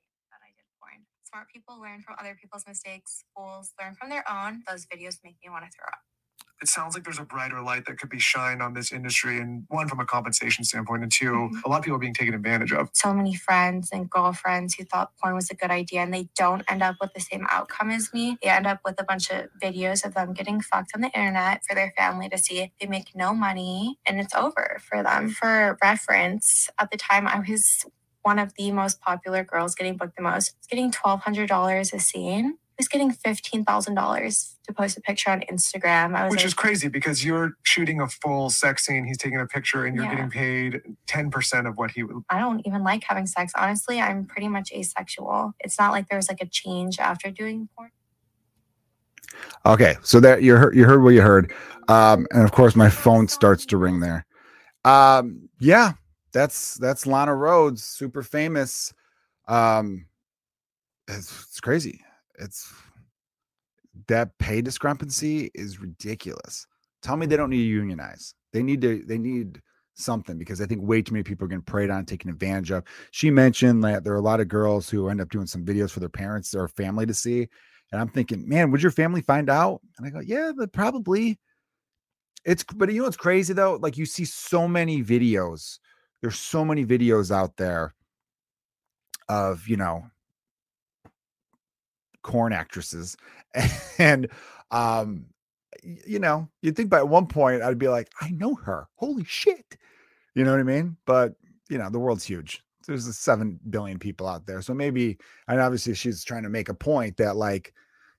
Smart 1.25 1.49
people 1.53 1.79
learn 1.81 2.01
from 2.01 2.15
other 2.21 2.39
people's 2.41 2.65
mistakes. 2.67 3.25
Fools 3.37 3.75
learn 3.79 3.95
from 3.97 4.09
their 4.09 4.25
own. 4.31 4.63
Those 4.71 4.87
videos 4.87 5.19
make 5.25 5.37
me 5.45 5.51
want 5.51 5.65
to 5.65 5.71
throw 5.77 5.89
up 5.89 5.99
it 6.61 6.69
sounds 6.69 6.95
like 6.95 7.05
there's 7.05 7.19
a 7.19 7.25
brighter 7.25 7.61
light 7.63 7.87
that 7.87 7.99
could 7.99 8.11
be 8.11 8.19
shined 8.19 8.63
on 8.63 8.75
this 8.75 8.91
industry 8.91 9.39
and 9.39 9.65
one 9.69 9.89
from 9.89 10.01
a 10.01 10.05
compensation 10.05 10.65
standpoint 10.65 11.03
and 11.03 11.13
2 11.13 11.31
mm-hmm. 11.31 11.57
a 11.65 11.69
lot 11.69 11.79
of 11.79 11.85
people 11.85 11.97
are 11.97 12.01
being 12.01 12.15
taken 12.15 12.35
advantage 12.35 12.73
of. 12.73 12.91
So 12.93 13.13
many 13.15 13.35
friends 13.35 13.91
and 13.93 14.11
girlfriends 14.11 14.75
who 14.75 14.85
thought 14.85 15.13
porn 15.23 15.35
was 15.35 15.51
a 15.51 15.55
good 15.55 15.71
idea 15.71 16.01
and 16.01 16.13
they 16.13 16.29
don't 16.37 16.65
end 16.69 16.83
up 16.83 16.97
with 17.01 17.13
the 17.15 17.21
same 17.21 17.47
outcome 17.51 17.91
as 17.91 18.13
me. 18.13 18.39
They 18.43 18.49
end 18.49 18.67
up 18.67 18.81
with 18.85 19.01
a 19.01 19.05
bunch 19.05 19.31
of 19.31 19.47
videos 19.63 20.05
of 20.05 20.15
them 20.15 20.33
getting 20.33 20.61
fucked 20.61 20.93
on 20.95 21.01
the 21.01 21.09
internet 21.09 21.63
for 21.65 21.75
their 21.75 21.93
family 21.97 22.29
to 22.29 22.39
see. 22.39 22.73
They 22.81 22.87
make 22.87 23.15
no 23.15 23.35
money 23.35 23.99
and 24.05 24.19
it's 24.21 24.35
over 24.35 24.81
for 24.89 25.03
them. 25.03 25.31
For 25.31 25.79
reference 25.83 26.69
at 26.79 26.91
the 26.91 26.97
time 26.97 27.29
i 27.29 27.39
was 27.39 27.85
one 28.23 28.39
of 28.39 28.55
the 28.55 28.73
most 28.73 29.01
popular 29.01 29.45
girls 29.45 29.75
getting 29.75 29.97
booked 29.97 30.17
the 30.17 30.23
most. 30.23 30.55
Getting 30.69 30.91
$1200 30.91 31.93
a 31.93 32.01
scene 32.01 32.59
was 32.79 32.89
getting 32.89 33.11
$15,000 33.13 34.55
to 34.67 34.73
post 34.73 34.97
a 34.97 35.01
picture 35.01 35.31
on 35.31 35.41
Instagram. 35.53 36.17
I 36.17 36.25
was 36.25 36.31
Which 36.31 36.41
like, 36.41 36.47
is 36.47 36.55
crazy 36.55 36.89
because 36.89 37.25
you're 37.25 37.53
shooting 37.65 38.01
a 38.01 38.09
full 38.09 38.51
sex 38.51 38.87
scene. 38.87 39.05
He's 39.05 39.19
taking 39.19 39.41
a 39.41 39.47
picture 39.47 39.85
and 39.85 39.97
you're 39.97 40.05
yeah. 40.05 40.15
getting 40.15 40.31
paid 40.31 40.83
10% 41.09 41.69
of 41.69 41.77
what 41.77 41.91
he 41.91 42.05
would. 42.05 42.23
I 42.31 42.39
don't 42.39 42.65
even 42.65 42.85
like 42.85 43.03
having 43.05 43.27
sex. 43.27 43.53
Honestly, 43.57 44.01
I'm 44.01 44.25
pretty 44.25 44.49
much 44.49 44.73
asexual. 44.73 45.55
It's 45.61 45.79
not 45.79 45.91
like 45.91 46.09
there's 46.09 46.29
like 46.29 46.41
a 46.41 46.47
change 46.47 46.99
after 47.01 47.31
doing 47.31 47.69
porn. 47.77 47.91
Okay, 49.67 49.97
so 50.03 50.21
that 50.21 50.43
you 50.43 50.57
heard 50.57 50.75
you 50.75 50.85
heard 50.85 51.03
what 51.03 51.11
you 51.11 51.21
heard, 51.21 51.53
um, 51.89 52.27
and 52.33 52.43
of 52.43 52.51
course 52.51 52.75
my 52.75 52.89
phone 52.89 53.29
starts 53.29 53.67
to 53.67 53.77
ring 53.77 54.01
there. 54.01 54.25
Um, 54.87 55.51
yeah, 55.61 55.93
that's 56.33 56.77
that's 56.77 57.07
Lana 57.07 57.33
Rhoades, 57.33 57.81
super 57.81 58.23
famous. 58.23 58.95
Um, 59.47 60.07
it's, 61.09 61.31
it's 61.43 61.61
crazy 61.61 62.03
it's 62.39 62.73
that 64.07 64.37
pay 64.39 64.61
discrepancy 64.61 65.51
is 65.55 65.81
ridiculous. 65.81 66.67
Tell 67.03 67.17
me 67.17 67.27
they 67.27 67.35
mm. 67.35 67.39
don't 67.39 67.51
need 67.51 67.59
to 67.59 67.63
unionize. 67.63 68.35
They 68.53 68.63
need 68.63 68.81
to 68.83 69.03
they 69.07 69.19
need 69.19 69.61
something 69.95 70.39
because 70.39 70.61
I 70.61 70.67
think 70.67 70.83
way 70.83 71.03
too 71.03 71.13
many 71.13 71.25
people 71.25 71.45
are 71.45 71.49
getting 71.49 71.63
preyed 71.63 71.91
on, 71.91 72.07
taken 72.07 72.31
advantage 72.31 72.71
of. 72.71 72.85
She 73.11 73.31
mentioned 73.31 73.83
that 73.85 74.05
there 74.05 74.13
are 74.13 74.19
a 74.19 74.23
lot 74.23 74.41
of 74.41 74.49
girls 74.49 74.89
who 74.89 75.09
end 75.09 75.21
up 75.21 75.31
doing 75.31 75.47
some 75.47 75.65
videos 75.65 75.91
for 75.91 76.01
their 76.01 76.09
parents 76.09 76.55
or 76.55 76.69
family 76.69 77.07
to 77.07 77.15
see. 77.15 77.49
And 77.91 78.01
I'm 78.01 78.09
thinking, 78.09 78.49
man, 78.49 78.71
would 78.71 78.83
your 78.83 78.93
family 78.93 79.23
find 79.23 79.51
out? 79.51 79.81
And 79.97 80.07
I 80.07 80.11
go, 80.11 80.21
yeah, 80.21 80.53
but 80.57 80.73
probably. 80.73 81.39
It's 82.45 82.63
but 82.63 82.91
you 82.91 82.99
know 82.99 83.05
what's 83.05 83.17
crazy 83.17 83.53
though? 83.53 83.79
Like 83.83 83.97
you 83.99 84.07
see 84.07 84.25
so 84.25 84.69
many 84.69 85.03
videos. 85.03 85.79
There's 86.23 86.39
so 86.39 86.65
many 86.65 86.85
videos 86.85 87.31
out 87.31 87.57
there 87.57 87.95
of, 89.29 89.69
you 89.69 89.77
know, 89.77 90.05
corn 92.29 92.53
actresses 92.53 93.17
and 93.99 94.29
um 94.71 95.25
you 95.83 96.19
know 96.19 96.47
you'd 96.61 96.77
think 96.77 96.91
by 96.91 97.03
one 97.03 97.27
point 97.27 97.63
i'd 97.63 97.79
be 97.79 97.89
like 97.89 98.11
i 98.21 98.29
know 98.31 98.55
her. 98.55 98.87
Holy 98.97 99.25
shit. 99.25 99.79
You 100.35 100.45
know 100.45 100.51
what 100.51 100.61
i 100.61 100.65
mean? 100.65 100.99
But 101.07 101.37
you 101.71 101.79
know 101.79 101.89
the 101.89 101.99
world's 101.99 102.25
huge. 102.25 102.63
There's 102.87 103.17
7 103.17 103.59
billion 103.71 103.99
people 103.99 104.27
out 104.27 104.45
there 104.47 104.61
so 104.61 104.75
maybe 104.75 105.17
and 105.49 105.59
obviously 105.59 105.95
she's 105.95 106.23
trying 106.23 106.43
to 106.43 106.51
make 106.51 106.69
a 106.69 106.75
point 106.75 107.17
that 107.17 107.37
like 107.37 107.73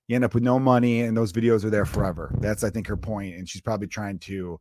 you 0.08 0.16
end 0.16 0.24
up 0.24 0.34
with 0.34 0.42
no 0.42 0.58
money 0.58 1.02
and 1.02 1.16
those 1.16 1.32
videos 1.32 1.64
are 1.64 1.70
there 1.70 1.86
forever. 1.86 2.34
That's 2.40 2.64
i 2.64 2.70
think 2.70 2.88
her 2.88 2.96
point 2.96 3.36
and 3.36 3.48
she's 3.48 3.62
probably 3.62 3.86
trying 3.86 4.18
to 4.30 4.58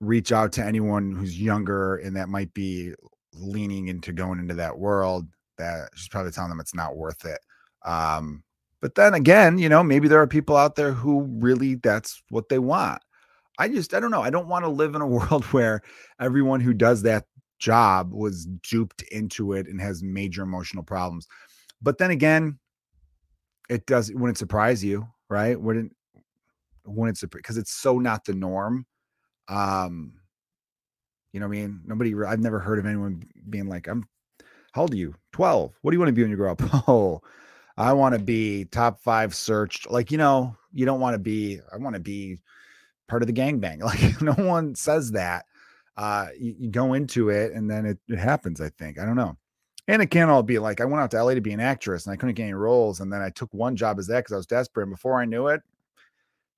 reach 0.00 0.30
out 0.30 0.52
to 0.52 0.64
anyone 0.64 1.10
who's 1.16 1.40
younger 1.40 1.96
and 1.96 2.16
that 2.16 2.28
might 2.28 2.54
be 2.54 2.94
leaning 3.34 3.88
into 3.88 4.12
going 4.12 4.38
into 4.38 4.54
that 4.54 4.78
world 4.78 5.26
that 5.58 5.88
she's 5.96 6.08
probably 6.08 6.30
telling 6.30 6.50
them 6.50 6.60
it's 6.60 6.76
not 6.76 6.96
worth 6.96 7.24
it 7.24 7.40
um, 7.84 8.42
but 8.80 8.94
then 8.94 9.14
again, 9.14 9.58
you 9.58 9.68
know, 9.68 9.82
maybe 9.82 10.08
there 10.08 10.20
are 10.20 10.26
people 10.26 10.56
out 10.56 10.76
there 10.76 10.92
who 10.92 11.22
really 11.40 11.74
that's 11.76 12.22
what 12.30 12.48
they 12.48 12.58
want. 12.58 13.02
I 13.58 13.68
just, 13.68 13.92
I 13.92 14.00
don't 14.00 14.10
know. 14.10 14.22
I 14.22 14.30
don't 14.30 14.48
want 14.48 14.64
to 14.64 14.70
live 14.70 14.94
in 14.94 15.02
a 15.02 15.06
world 15.18 15.44
where 15.46 15.82
everyone 16.18 16.60
who 16.60 16.72
does 16.72 17.02
that 17.02 17.26
job 17.58 18.12
was 18.12 18.46
duped 18.62 19.02
into 19.12 19.52
it 19.52 19.66
and 19.66 19.80
has 19.80 20.02
major 20.02 20.42
emotional 20.42 20.82
problems. 20.82 21.28
But 21.82 21.98
then 21.98 22.10
again, 22.10 22.58
it 23.68 23.86
does 23.86 24.10
wouldn't 24.12 24.38
surprise 24.38 24.82
you, 24.82 25.06
right? 25.28 25.58
Wouldn't 25.60 25.94
wouldn't 26.84 27.18
surprise 27.18 27.40
because 27.40 27.56
it's 27.58 27.72
so 27.72 27.98
not 27.98 28.24
the 28.24 28.34
norm. 28.34 28.86
Um, 29.48 30.14
you 31.32 31.40
know, 31.40 31.46
what 31.46 31.56
I 31.56 31.60
mean, 31.60 31.80
nobody. 31.86 32.14
I've 32.26 32.40
never 32.40 32.58
heard 32.58 32.78
of 32.78 32.86
anyone 32.86 33.22
being 33.48 33.68
like, 33.68 33.86
"I'm 33.86 34.04
how 34.72 34.82
old 34.82 34.92
are 34.92 34.96
you? 34.96 35.14
Twelve. 35.32 35.78
What 35.82 35.90
do 35.90 35.94
you 35.94 36.00
want 36.00 36.08
to 36.08 36.12
be 36.12 36.22
when 36.22 36.30
you 36.30 36.36
grow 36.36 36.52
up?" 36.52 36.62
Oh, 36.88 37.20
I 37.80 37.94
want 37.94 38.14
to 38.14 38.20
be 38.20 38.66
top 38.66 39.00
five 39.00 39.34
searched. 39.34 39.90
Like, 39.90 40.12
you 40.12 40.18
know, 40.18 40.54
you 40.72 40.84
don't 40.84 41.00
want 41.00 41.14
to 41.14 41.18
be, 41.18 41.60
I 41.72 41.78
want 41.78 41.94
to 41.94 42.00
be 42.00 42.38
part 43.08 43.22
of 43.22 43.26
the 43.26 43.32
gangbang. 43.32 43.80
Like, 43.82 44.20
no 44.20 44.34
one 44.34 44.74
says 44.74 45.12
that. 45.12 45.46
Uh, 45.96 46.28
you, 46.38 46.54
you 46.58 46.70
go 46.70 46.92
into 46.92 47.30
it 47.30 47.52
and 47.52 47.70
then 47.70 47.86
it, 47.86 47.98
it 48.08 48.18
happens, 48.18 48.60
I 48.60 48.68
think. 48.68 48.98
I 48.98 49.06
don't 49.06 49.16
know. 49.16 49.36
And 49.88 50.02
it 50.02 50.10
can't 50.10 50.30
all 50.30 50.42
be 50.42 50.58
like 50.58 50.80
I 50.80 50.84
went 50.84 51.00
out 51.00 51.10
to 51.12 51.22
LA 51.22 51.34
to 51.34 51.40
be 51.40 51.52
an 51.52 51.60
actress 51.60 52.06
and 52.06 52.12
I 52.12 52.16
couldn't 52.16 52.34
get 52.34 52.44
any 52.44 52.54
roles. 52.54 53.00
And 53.00 53.12
then 53.12 53.22
I 53.22 53.30
took 53.30 53.52
one 53.52 53.76
job 53.76 53.98
as 53.98 54.06
that 54.08 54.20
because 54.20 54.32
I 54.34 54.36
was 54.36 54.46
desperate. 54.46 54.84
And 54.84 54.92
before 54.92 55.20
I 55.20 55.24
knew 55.24 55.48
it, 55.48 55.62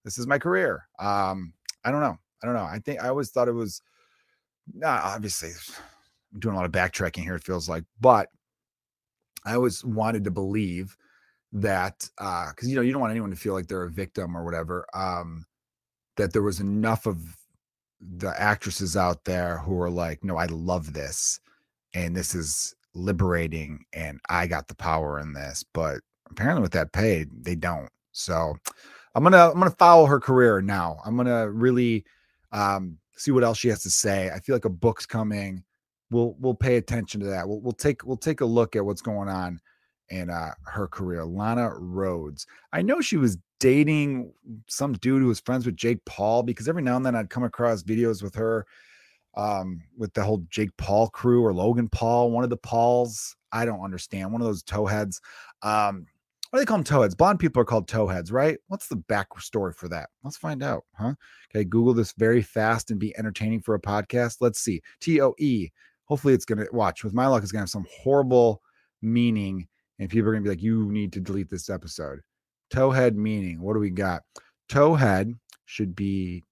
this 0.05 0.19
is 0.19 0.27
my 0.27 0.39
career. 0.39 0.87
Um, 0.99 1.53
I 1.85 1.93
don't 1.93 2.01
know. 2.01 2.19
I 2.43 2.47
don't 2.47 2.57
know. 2.57 2.65
I 2.65 2.81
think 2.85 3.03
I 3.03 3.09
always 3.09 3.31
thought 3.31 3.49
it 3.49 3.53
was 3.53 3.81
not 4.75 5.05
obviously 5.05 5.51
I'm 6.35 6.41
doing 6.41 6.55
a 6.55 6.59
lot 6.59 6.67
of 6.67 6.73
backtracking 6.73 7.23
here, 7.23 7.37
it 7.37 7.45
feels 7.45 7.69
like, 7.69 7.85
but 8.01 8.29
I 9.45 9.55
always 9.55 9.85
wanted 9.85 10.25
to 10.25 10.31
believe 10.31 10.97
that 11.53 12.09
uh 12.19 12.51
because 12.51 12.69
you 12.69 12.75
know 12.75 12.81
you 12.83 12.93
don't 12.93 13.01
want 13.01 13.11
anyone 13.11 13.31
to 13.31 13.37
feel 13.37 13.53
like 13.53 13.67
they're 13.67 13.85
a 13.85 13.91
victim 13.91 14.37
or 14.37 14.45
whatever 14.45 14.87
um 14.95 15.45
that 16.17 16.33
there 16.33 16.43
was 16.43 16.61
enough 16.61 17.07
of 17.07 17.37
the 18.01 18.33
actresses 18.41 18.97
out 18.97 19.25
there 19.25 19.59
who 19.59 19.79
are 19.81 19.91
like 19.91 20.25
no 20.25 20.37
i 20.37 20.47
love 20.47 20.93
this 20.95 21.41
and 21.95 22.17
this 22.17 22.35
is 22.35 22.75
liberating 22.95 23.85
and 23.93 24.19
i 24.31 24.47
got 24.47 24.67
the 24.67 24.75
power 24.75 25.21
in 25.21 25.33
this 25.35 25.62
but 25.75 26.01
apparently 26.33 26.62
with 26.62 26.73
that 26.73 26.93
pay 26.93 27.27
they 27.43 27.55
don't. 27.55 27.88
So 28.11 28.57
i'm 29.15 29.23
gonna 29.23 29.51
i'm 29.51 29.59
gonna 29.59 29.71
follow 29.71 30.07
her 30.07 30.19
career 30.19 30.61
now. 30.61 30.99
I'm 31.05 31.17
gonna 31.17 31.49
really 31.49 32.05
um 32.51 32.99
see 33.17 33.31
what 33.31 33.45
else 33.45 33.59
she 33.59 33.69
has 33.69 33.83
to 33.85 33.91
say. 33.91 34.31
I 34.35 34.41
feel 34.41 34.57
like 34.57 34.65
a 34.65 34.71
book's 34.71 35.07
coming. 35.07 35.62
We'll 36.11 36.35
we'll 36.41 36.55
pay 36.55 36.77
attention 36.77 37.21
to 37.21 37.27
that. 37.27 37.49
We'll, 37.49 37.61
we'll 37.61 37.73
take 37.73 38.05
we'll 38.05 38.17
take 38.17 38.41
a 38.41 38.47
look 38.47 38.75
at 38.75 38.85
what's 38.85 39.03
going 39.03 39.29
on 39.29 39.61
in 40.12 40.29
uh, 40.29 40.53
her 40.66 40.87
career, 40.87 41.25
Lana 41.25 41.70
Rhoades. 41.70 42.44
I 42.72 42.83
know 42.83 43.01
she 43.01 43.16
was 43.16 43.38
dating 43.59 44.31
some 44.68 44.92
dude 44.92 45.22
who 45.22 45.29
was 45.29 45.40
friends 45.40 45.64
with 45.64 45.75
Jake 45.75 46.05
Paul 46.05 46.42
because 46.42 46.68
every 46.68 46.83
now 46.83 46.96
and 46.96 47.07
then 47.07 47.16
I'd 47.16 47.31
come 47.31 47.44
across 47.44 47.83
videos 47.83 48.22
with 48.22 48.35
her 48.35 48.66
um, 49.35 49.81
with 49.96 50.12
the 50.12 50.22
whole 50.22 50.44
Jake 50.51 50.77
Paul 50.77 51.09
crew 51.09 51.42
or 51.42 51.55
Logan 51.55 51.88
Paul, 51.88 52.31
one 52.31 52.44
of 52.44 52.51
the 52.51 52.59
Pauls. 52.59 53.35
I 53.53 53.64
don't 53.64 53.83
understand. 53.83 54.31
One 54.31 54.42
of 54.42 54.46
those 54.46 54.62
towheads. 54.62 55.20
Um, 55.62 56.07
what 56.51 56.59
do 56.59 56.62
they 56.62 56.66
call 56.66 56.77
them 56.77 56.85
towheads? 56.85 57.16
Blonde 57.16 57.38
people 57.38 57.62
are 57.62 57.66
called 57.66 57.88
towheads, 57.88 58.31
right? 58.31 58.59
What's 58.68 58.88
the 58.88 58.96
back 58.96 59.29
story 59.38 59.72
for 59.72 59.88
that? 59.88 60.11
Let's 60.22 60.37
find 60.37 60.62
out, 60.62 60.85
huh? 60.98 61.14
Okay, 61.51 61.64
Google 61.64 61.94
this 61.94 62.12
very 62.12 62.42
fast 62.42 62.90
and 62.90 63.01
be 63.01 63.16
entertaining 63.16 63.62
for 63.62 63.75
a 63.75 63.81
podcast. 63.81 64.37
Let's 64.40 64.61
see. 64.61 64.83
T 65.01 65.22
O 65.22 65.35
E. 65.38 65.70
Hopefully, 66.05 66.35
it's 66.35 66.44
to 66.44 66.68
watch. 66.72 67.03
With 67.03 67.14
my 67.14 67.27
luck, 67.27 67.42
it's 67.42 67.53
to 67.53 67.59
have 67.59 67.70
some 67.70 67.87
horrible 68.03 68.61
meaning 69.01 69.66
and 70.03 70.11
people 70.11 70.29
are 70.29 70.33
going 70.33 70.43
to 70.43 70.51
be 70.51 70.57
like, 70.57 70.62
you 70.62 70.91
need 70.91 71.12
to 71.12 71.21
delete 71.21 71.49
this 71.49 71.71
episode. 71.71 72.19
Towhead 72.75 73.15
meaning, 73.15 73.62
what 73.62 73.75
do 73.75 73.79
we 73.79 73.91
got? 73.91 74.23
Towhead 74.69 75.33
should 75.67 75.95
be 75.95 76.43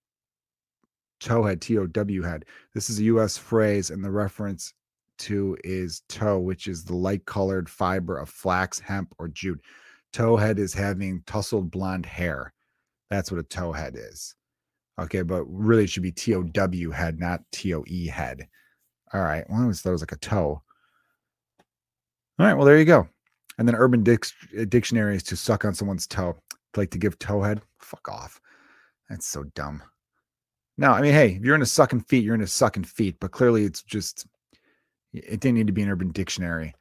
towhead, 1.21 1.61
T 1.61 1.77
O 1.77 1.89
W 1.89 2.23
head. 2.23 2.45
This 2.75 2.89
is 2.89 3.01
a 3.01 3.05
US 3.05 3.37
phrase, 3.37 3.91
and 3.91 4.05
the 4.05 4.11
reference 4.11 4.73
to 5.19 5.57
is 5.65 6.03
tow, 6.09 6.39
which 6.39 6.69
is 6.69 6.85
the 6.85 6.95
light 6.95 7.25
colored 7.27 7.69
fiber 7.69 8.19
of 8.19 8.29
flax, 8.29 8.79
hemp, 8.79 9.13
or 9.19 9.27
jute. 9.27 9.61
Towhead 10.13 10.59
is 10.59 10.73
having 10.73 11.25
tousled 11.27 11.73
blonde 11.73 12.07
hair. 12.07 12.53
That's 13.11 13.33
what 13.33 13.41
a 13.41 13.45
towhead 13.45 13.97
is. 13.97 14.37
Okay, 15.01 15.23
but 15.23 15.43
really 15.47 15.85
it 15.85 15.91
should 15.91 16.05
be 16.05 16.13
T 16.13 16.37
O 16.37 16.45
W 16.45 16.91
head, 16.91 17.19
not 17.19 17.41
T 17.51 17.75
O 17.75 17.83
E 17.89 18.07
head. 18.07 18.47
All 19.13 19.23
right. 19.23 19.45
Well, 19.51 19.59
I 19.59 19.63
always 19.63 19.81
thought 19.81 19.91
it 19.91 19.95
was 19.95 20.03
like 20.03 20.13
a 20.13 20.17
toe. 20.19 20.63
All 22.39 22.47
right. 22.47 22.55
Well, 22.55 22.65
there 22.65 22.79
you 22.79 22.85
go. 22.85 23.09
And 23.61 23.69
then 23.69 23.77
Urban 23.77 24.03
Dic- 24.03 24.33
Dictionary 24.71 25.17
is 25.17 25.23
to 25.25 25.37
suck 25.37 25.67
on 25.67 25.75
someone's 25.75 26.07
toe, 26.07 26.35
like 26.77 26.91
to 26.93 26.99
give 26.99 27.19
towhead. 27.19 27.61
Fuck 27.79 28.09
off. 28.09 28.41
That's 29.11 29.27
so 29.27 29.45
dumb. 29.55 29.83
No, 30.79 30.93
I 30.93 31.03
mean, 31.03 31.13
hey, 31.13 31.33
if 31.33 31.43
you're 31.43 31.57
into 31.57 31.67
sucking 31.67 32.05
feet, 32.05 32.25
you're 32.25 32.35
into 32.35 32.47
sucking 32.47 32.85
feet. 32.85 33.17
But 33.21 33.33
clearly, 33.33 33.65
it's 33.65 33.83
just 33.83 34.27
it 35.13 35.41
didn't 35.41 35.57
need 35.57 35.67
to 35.67 35.75
be 35.75 35.83
an 35.83 35.91
Urban 35.91 36.09
Dictionary. 36.09 36.75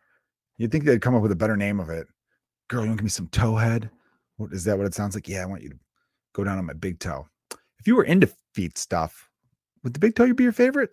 You'd 0.58 0.72
think 0.72 0.86
they'd 0.86 1.02
come 1.02 1.16
up 1.16 1.22
with 1.22 1.34
a 1.34 1.36
better 1.36 1.58
name 1.58 1.82
of 1.82 1.90
it. 1.90 2.08
Girl, 2.70 2.84
you 2.84 2.88
want 2.88 3.00
to 3.00 3.02
give 3.02 3.06
me 3.08 3.10
some 3.10 3.28
towhead? 3.28 3.90
What 4.38 4.54
is 4.54 4.64
that? 4.64 4.78
What 4.78 4.88
it 4.88 4.96
sounds 4.96 5.16
like? 5.16 5.28
Yeah, 5.28 5.42
I 5.42 5.48
want 5.48 5.64
you 5.64 5.72
to 5.72 5.80
go 6.32 6.46
down 6.46 6.60
on 6.60 6.66
my 6.66 6.72
big 6.72 7.00
toe. 7.00 7.28
If 7.78 7.88
you 7.88 7.98
were 7.98 8.06
into 8.06 8.32
feet 8.54 8.78
stuff, 8.78 9.30
would 9.84 9.94
the 9.94 10.00
big 10.00 10.16
toe 10.16 10.32
be 10.32 10.44
your 10.44 10.54
favorite? 10.54 10.92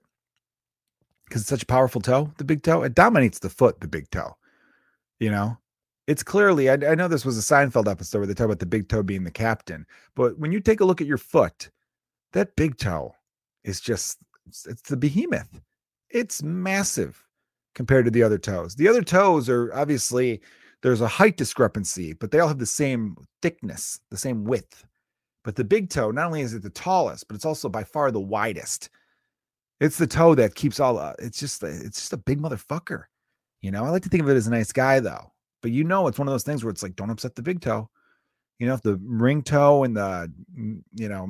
Because 1.29 1.43
it's 1.43 1.51
such 1.51 1.63
a 1.63 1.67
powerful 1.67 2.01
toe, 2.01 2.33
the 2.39 2.45
big 2.45 2.65
toe. 2.65 2.83
It 2.83 2.97
dominates 2.97 3.39
the 3.39 3.51
foot, 3.51 3.81
the 3.81 3.87
big 3.87 4.11
toe. 4.11 4.37
You 5.21 5.31
know, 5.31 5.59
it's 6.07 6.23
clearly, 6.23 6.71
I, 6.71 6.75
I 6.75 6.95
know 6.95 7.09
this 7.09 7.25
was 7.25 7.39
a 7.39 7.55
Seinfeld 7.55 7.91
episode 7.91 8.19
where 8.19 8.27
they 8.27 8.35
talk 8.35 8.47
about 8.47 8.61
the 8.61 8.67
big 8.67 8.89
toe 8.89 9.03
being 9.03 9.25
the 9.25 9.31
captain, 9.31 9.87
but 10.15 10.39
when 10.39 10.53
you 10.53 10.61
take 10.61 10.81
a 10.81 10.85
look 10.85 11.01
at 11.01 11.07
your 11.07 11.19
foot, 11.19 11.71
that 12.33 12.55
big 12.57 12.79
toe 12.79 13.15
is 13.65 13.81
just, 13.81 14.19
it's, 14.47 14.83
the 14.83 14.97
behemoth. 14.97 15.61
It's 16.11 16.43
massive 16.43 17.23
compared 17.75 18.05
to 18.05 18.11
the 18.11 18.23
other 18.23 18.39
toes. 18.39 18.77
The 18.77 18.89
other 18.89 19.03
toes 19.03 19.49
are 19.49 19.75
obviously, 19.75 20.41
there's 20.83 21.01
a 21.01 21.09
height 21.09 21.37
discrepancy, 21.37 22.13
but 22.13 22.31
they 22.31 22.39
all 22.39 22.49
have 22.49 22.59
the 22.59 22.67
same 22.67 23.17
thickness, 23.43 23.99
the 24.11 24.17
same 24.17 24.45
width. 24.45 24.87
But 25.43 25.57
the 25.57 25.65
big 25.65 25.91
toe, 25.91 26.11
not 26.11 26.27
only 26.27 26.43
is 26.43 26.55
it 26.55 26.63
the 26.63 26.71
tallest, 26.71 27.27
but 27.27 27.35
it's 27.35 27.45
also 27.45 27.69
by 27.69 27.85
far 27.85 28.11
the 28.11 28.21
widest. 28.21 28.91
It's 29.81 29.99
the 29.99 30.07
toe 30.07 30.35
that 30.37 30.55
keeps 30.55 30.81
all. 30.81 30.99
Uh, 30.99 31.13
it's 31.19 31.39
just 31.39 31.63
it's 31.63 32.01
just 32.01 32.13
a 32.13 32.17
big 32.17 32.41
motherfucker. 32.41 33.05
You 33.61 33.71
know, 33.71 33.85
I 33.85 33.91
like 33.91 34.03
to 34.05 34.09
think 34.09 34.23
of 34.23 34.29
it 34.29 34.37
as 34.37 34.47
a 34.47 34.51
nice 34.51 34.73
guy 34.73 35.01
though. 35.01 35.33
But 35.63 35.71
you 35.71 35.85
know, 35.85 36.07
it's 36.07 36.19
one 36.19 36.29
of 36.29 36.33
those 36.33 36.45
things 36.45 36.63
where 36.63 36.71
it's 36.71 36.83
like, 36.83 36.97
don't 36.97 37.11
upset 37.11 37.35
the 37.35 37.43
big 37.43 37.61
toe. 37.61 37.89
You 38.59 38.67
know, 38.67 38.75
if 38.75 38.83
the 38.83 38.99
ring 39.03 39.43
toe 39.43 39.85
and 39.85 39.97
the 39.97 40.33
mm, 40.59 40.83
you 40.95 41.09
know 41.09 41.29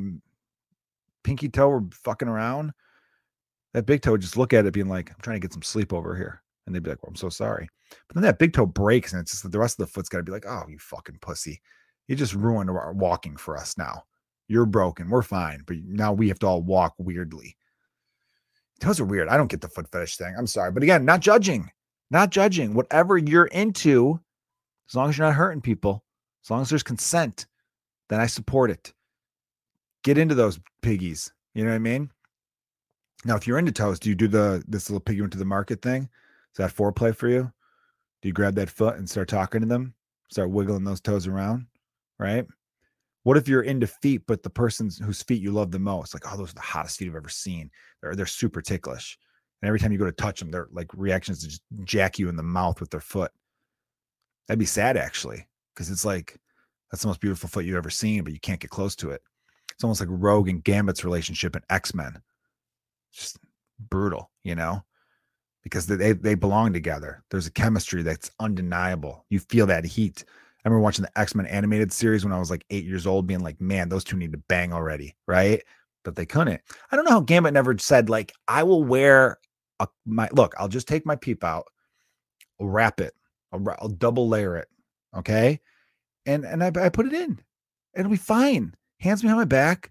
pinky 1.25 1.49
toe 1.49 1.69
were 1.69 1.85
fucking 2.05 2.29
around, 2.29 2.73
that 3.75 3.87
big 3.87 4.01
toe 4.01 4.13
would 4.13 4.21
just 4.21 4.37
look 4.37 4.53
at 4.53 4.65
it 4.65 4.73
being 4.73 4.89
like, 4.89 5.11
I'm 5.11 5.21
trying 5.23 5.37
to 5.37 5.41
get 5.41 5.53
some 5.53 5.63
sleep 5.63 5.93
over 5.93 6.15
here. 6.17 6.43
And 6.65 6.75
they'd 6.75 6.83
be 6.83 6.91
like, 6.91 7.03
well, 7.03 7.11
I'm 7.11 7.17
so 7.17 7.29
sorry. 7.29 7.69
But 8.09 8.15
then 8.15 8.23
that 8.23 8.39
big 8.39 8.53
toe 8.53 8.67
breaks 8.67 9.13
and 9.13 9.21
it's 9.21 9.33
just 9.33 9.51
the 9.51 9.59
rest 9.59 9.79
of 9.79 9.87
the 9.87 9.93
foot's 9.93 10.09
got 10.09 10.19
to 10.19 10.25
be 10.25 10.33
like, 10.33 10.47
oh, 10.47 10.65
you 10.69 10.79
fucking 10.79 11.19
pussy. 11.21 11.61
You 12.09 12.17
just 12.17 12.35
ruined 12.35 12.71
our 12.71 12.93
walking 12.93 13.37
for 13.37 13.57
us 13.57 13.77
now. 13.77 14.05
You're 14.49 14.67
broken. 14.67 15.11
We're 15.11 15.23
fine. 15.23 15.63
But 15.67 15.79
now 15.85 16.13
we 16.13 16.29
have 16.29 16.39
to 16.41 16.47
all 16.47 16.63
walk 16.63 16.95
weirdly. 16.99 17.57
Toes 18.81 19.01
are 19.01 19.05
weird. 19.05 19.29
I 19.29 19.37
don't 19.37 19.51
get 19.51 19.61
the 19.61 19.69
foot 19.69 19.91
fetish 19.91 20.17
thing. 20.17 20.35
I'm 20.39 20.47
sorry. 20.47 20.71
But 20.71 20.83
again, 20.83 21.05
not 21.05 21.21
judging. 21.21 21.71
Not 22.11 22.31
judging. 22.31 22.75
Whatever 22.75 23.19
you're 23.19 23.47
into, 23.47 24.21
as 24.89 24.95
long 24.95 25.11
as 25.11 25.19
you're 25.19 25.27
not 25.27 25.35
hurting 25.35 25.61
people, 25.61 26.05
as 26.45 26.51
long 26.51 26.63
as 26.63 26.69
there's 26.69 26.83
consent, 26.83 27.47
then 28.09 28.21
I 28.21 28.27
support 28.27 28.71
it. 28.71 28.93
Get 30.05 30.19
into 30.19 30.35
those 30.35 30.61
piggies. 30.83 31.33
You 31.55 31.65
know 31.65 31.71
what 31.71 31.77
I 31.77 31.81
mean? 31.81 32.11
Now, 33.25 33.37
if 33.37 33.47
you're 33.47 33.59
into 33.59 33.73
toes, 33.73 33.99
do 33.99 34.09
you 34.09 34.15
do 34.15 34.29
the 34.29 34.63
this 34.69 34.89
little 34.89 35.01
piggy 35.01 35.21
into 35.21 35.39
the 35.39 35.45
market 35.45 35.83
thing? 35.83 36.03
Is 36.03 36.59
that 36.59 36.75
foreplay 36.75 37.15
for 37.15 37.29
you? 37.29 37.51
Do 38.23 38.29
you 38.29 38.33
grab 38.33 38.55
that 38.55 38.71
foot 38.71 38.97
and 38.97 39.09
start 39.09 39.29
talking 39.29 39.61
to 39.61 39.67
them? 39.67 39.95
Start 40.31 40.51
wiggling 40.51 40.85
those 40.85 41.01
toes 41.01 41.27
around, 41.27 41.67
right? 42.19 42.47
What 43.25 43.37
if 43.37 43.49
you're 43.49 43.63
into 43.63 43.89
feet, 43.89 44.23
but 44.29 44.45
the 44.45 44.51
person 44.51 44.91
whose 45.03 45.23
feet 45.23 45.43
you 45.43 45.51
love 45.51 45.73
the 45.73 45.81
most, 45.81 46.15
like, 46.15 46.23
oh, 46.33 46.37
those 46.37 46.53
are 46.53 46.55
the 46.55 46.61
hottest 46.61 46.99
feet 46.99 47.09
I've 47.09 47.17
ever 47.17 47.29
seen. 47.29 47.71
They're 48.01 48.15
they're 48.15 48.27
super 48.27 48.63
ticklish. 48.63 49.19
And 49.63 49.69
every 49.69 49.81
time 49.81 49.93
you 49.93 49.99
go 49.99 50.05
to 50.05 50.13
touch 50.13 50.41
them, 50.41 50.51
they're 50.51 50.69
like 50.71 50.89
reactions 50.95 51.41
to 51.41 51.49
just 51.49 51.63
jack 51.85 52.19
you 52.19 52.29
in 52.29 52.37
the 52.37 52.43
mouth 52.43 52.81
with 52.81 52.91
their 52.91 53.01
foot. 53.01 53.33
That'd 54.47 54.59
be 54.59 54.67
sad 54.67 54.97
actually, 54.97 55.47
because 55.75 55.91
it's 55.91 56.05
like 56.05 56.39
that's 56.91 57.03
the 57.03 57.09
most 57.09 57.21
beautiful 57.21 57.49
foot 57.49 57.65
you've 57.65 57.77
ever 57.77 57.91
seen, 57.91 58.23
but 58.23 58.33
you 58.33 58.41
can't 58.41 58.61
get 58.61 58.71
close 58.71 58.95
to 58.97 59.11
it. 59.11 59.23
It's 59.73 59.85
almost 59.85 60.01
like 60.01 60.09
Rogue 60.11 60.49
and 60.49 60.63
Gambit's 60.63 61.05
relationship 61.05 61.57
in 61.57 61.63
X-Men. 61.69 62.21
Just 63.13 63.39
brutal, 63.79 64.31
you 64.45 64.55
know? 64.55 64.83
because 65.67 65.85
they 65.89 66.13
they 66.13 66.37
belong 66.37 66.73
together. 66.73 67.25
There's 67.29 67.49
a 67.49 67.51
chemistry 67.51 68.05
that's 68.05 68.31
undeniable. 68.39 69.27
You 69.31 69.41
feel 69.41 69.67
that 69.67 69.85
heat. 69.85 70.25
I 70.65 70.69
remember 70.69 70.81
watching 70.81 71.03
the 71.03 71.19
X 71.19 71.35
Men 71.35 71.47
animated 71.47 71.93
series 71.93 72.23
when 72.23 72.33
I 72.33 72.39
was 72.39 72.53
like 72.53 72.65
eight 72.71 72.85
years 72.85 73.05
old, 73.05 73.27
being 73.27 73.41
like, 73.41 73.61
"Man, 73.61 73.89
those 73.89 74.05
two 74.05 74.17
need 74.17 74.31
to 74.31 74.39
bang 74.47 74.73
already," 74.73 75.17
right? 75.27 75.61
But 76.07 76.17
they 76.17 76.27
couldn't. 76.27 76.61
I 76.91 76.97
don't 76.97 77.05
know 77.05 77.11
how 77.11 77.21
Gambit 77.21 77.53
never 77.53 77.77
said 77.79 78.09
like, 78.09 78.33
"I 78.49 78.63
will 78.63 78.83
wear 78.83 79.39
a 79.81 79.89
my 80.07 80.29
look. 80.33 80.55
I'll 80.59 80.69
just 80.69 80.89
take 80.89 81.05
my 81.05 81.17
peep 81.17 81.45
out, 81.45 81.67
wrap 82.59 83.01
it, 83.01 83.13
I'll, 83.53 83.63
I'll 83.81 83.89
double 83.89 84.29
layer 84.29 84.57
it, 84.57 84.69
okay, 85.17 85.61
and 86.25 86.45
and 86.45 86.65
I, 86.65 86.73
I 86.81 86.89
put 86.89 87.07
it 87.07 87.13
in. 87.13 87.41
It'll 87.95 88.11
be 88.11 88.17
fine. 88.17 88.75
Hands 89.01 89.21
behind 89.21 89.39
my 89.39 89.45
back, 89.45 89.91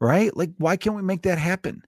right? 0.00 0.36
Like, 0.36 0.50
why 0.58 0.76
can't 0.76 0.94
we 0.96 1.02
make 1.02 1.22
that 1.22 1.38
happen? 1.38 1.82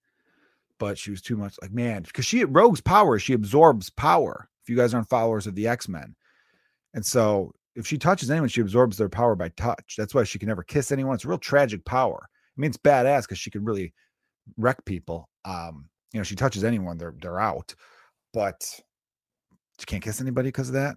but 0.78 0.98
she 0.98 1.10
was 1.10 1.22
too 1.22 1.36
much 1.36 1.56
like 1.62 1.72
man 1.72 2.02
because 2.02 2.24
she 2.24 2.44
rogue's 2.44 2.80
power 2.80 3.18
she 3.18 3.32
absorbs 3.32 3.90
power 3.90 4.48
if 4.62 4.68
you 4.68 4.76
guys 4.76 4.94
aren't 4.94 5.08
followers 5.08 5.46
of 5.46 5.54
the 5.54 5.66
x-men 5.66 6.14
and 6.94 7.04
so 7.04 7.52
if 7.74 7.86
she 7.86 7.98
touches 7.98 8.30
anyone 8.30 8.48
she 8.48 8.60
absorbs 8.60 8.96
their 8.96 9.08
power 9.08 9.34
by 9.34 9.48
touch 9.50 9.94
that's 9.96 10.14
why 10.14 10.24
she 10.24 10.38
can 10.38 10.48
never 10.48 10.62
kiss 10.62 10.92
anyone 10.92 11.14
it's 11.14 11.24
a 11.24 11.28
real 11.28 11.38
tragic 11.38 11.84
power 11.84 12.28
i 12.56 12.60
mean 12.60 12.68
it's 12.68 12.78
badass 12.78 13.22
because 13.22 13.38
she 13.38 13.50
could 13.50 13.66
really 13.66 13.92
wreck 14.56 14.84
people 14.84 15.28
um 15.44 15.88
you 16.12 16.20
know 16.20 16.24
she 16.24 16.36
touches 16.36 16.64
anyone 16.64 16.96
they're 16.96 17.14
they're 17.20 17.40
out 17.40 17.74
but 18.32 18.80
she 19.78 19.86
can't 19.86 20.02
kiss 20.02 20.20
anybody 20.20 20.48
because 20.48 20.68
of 20.68 20.74
that 20.74 20.96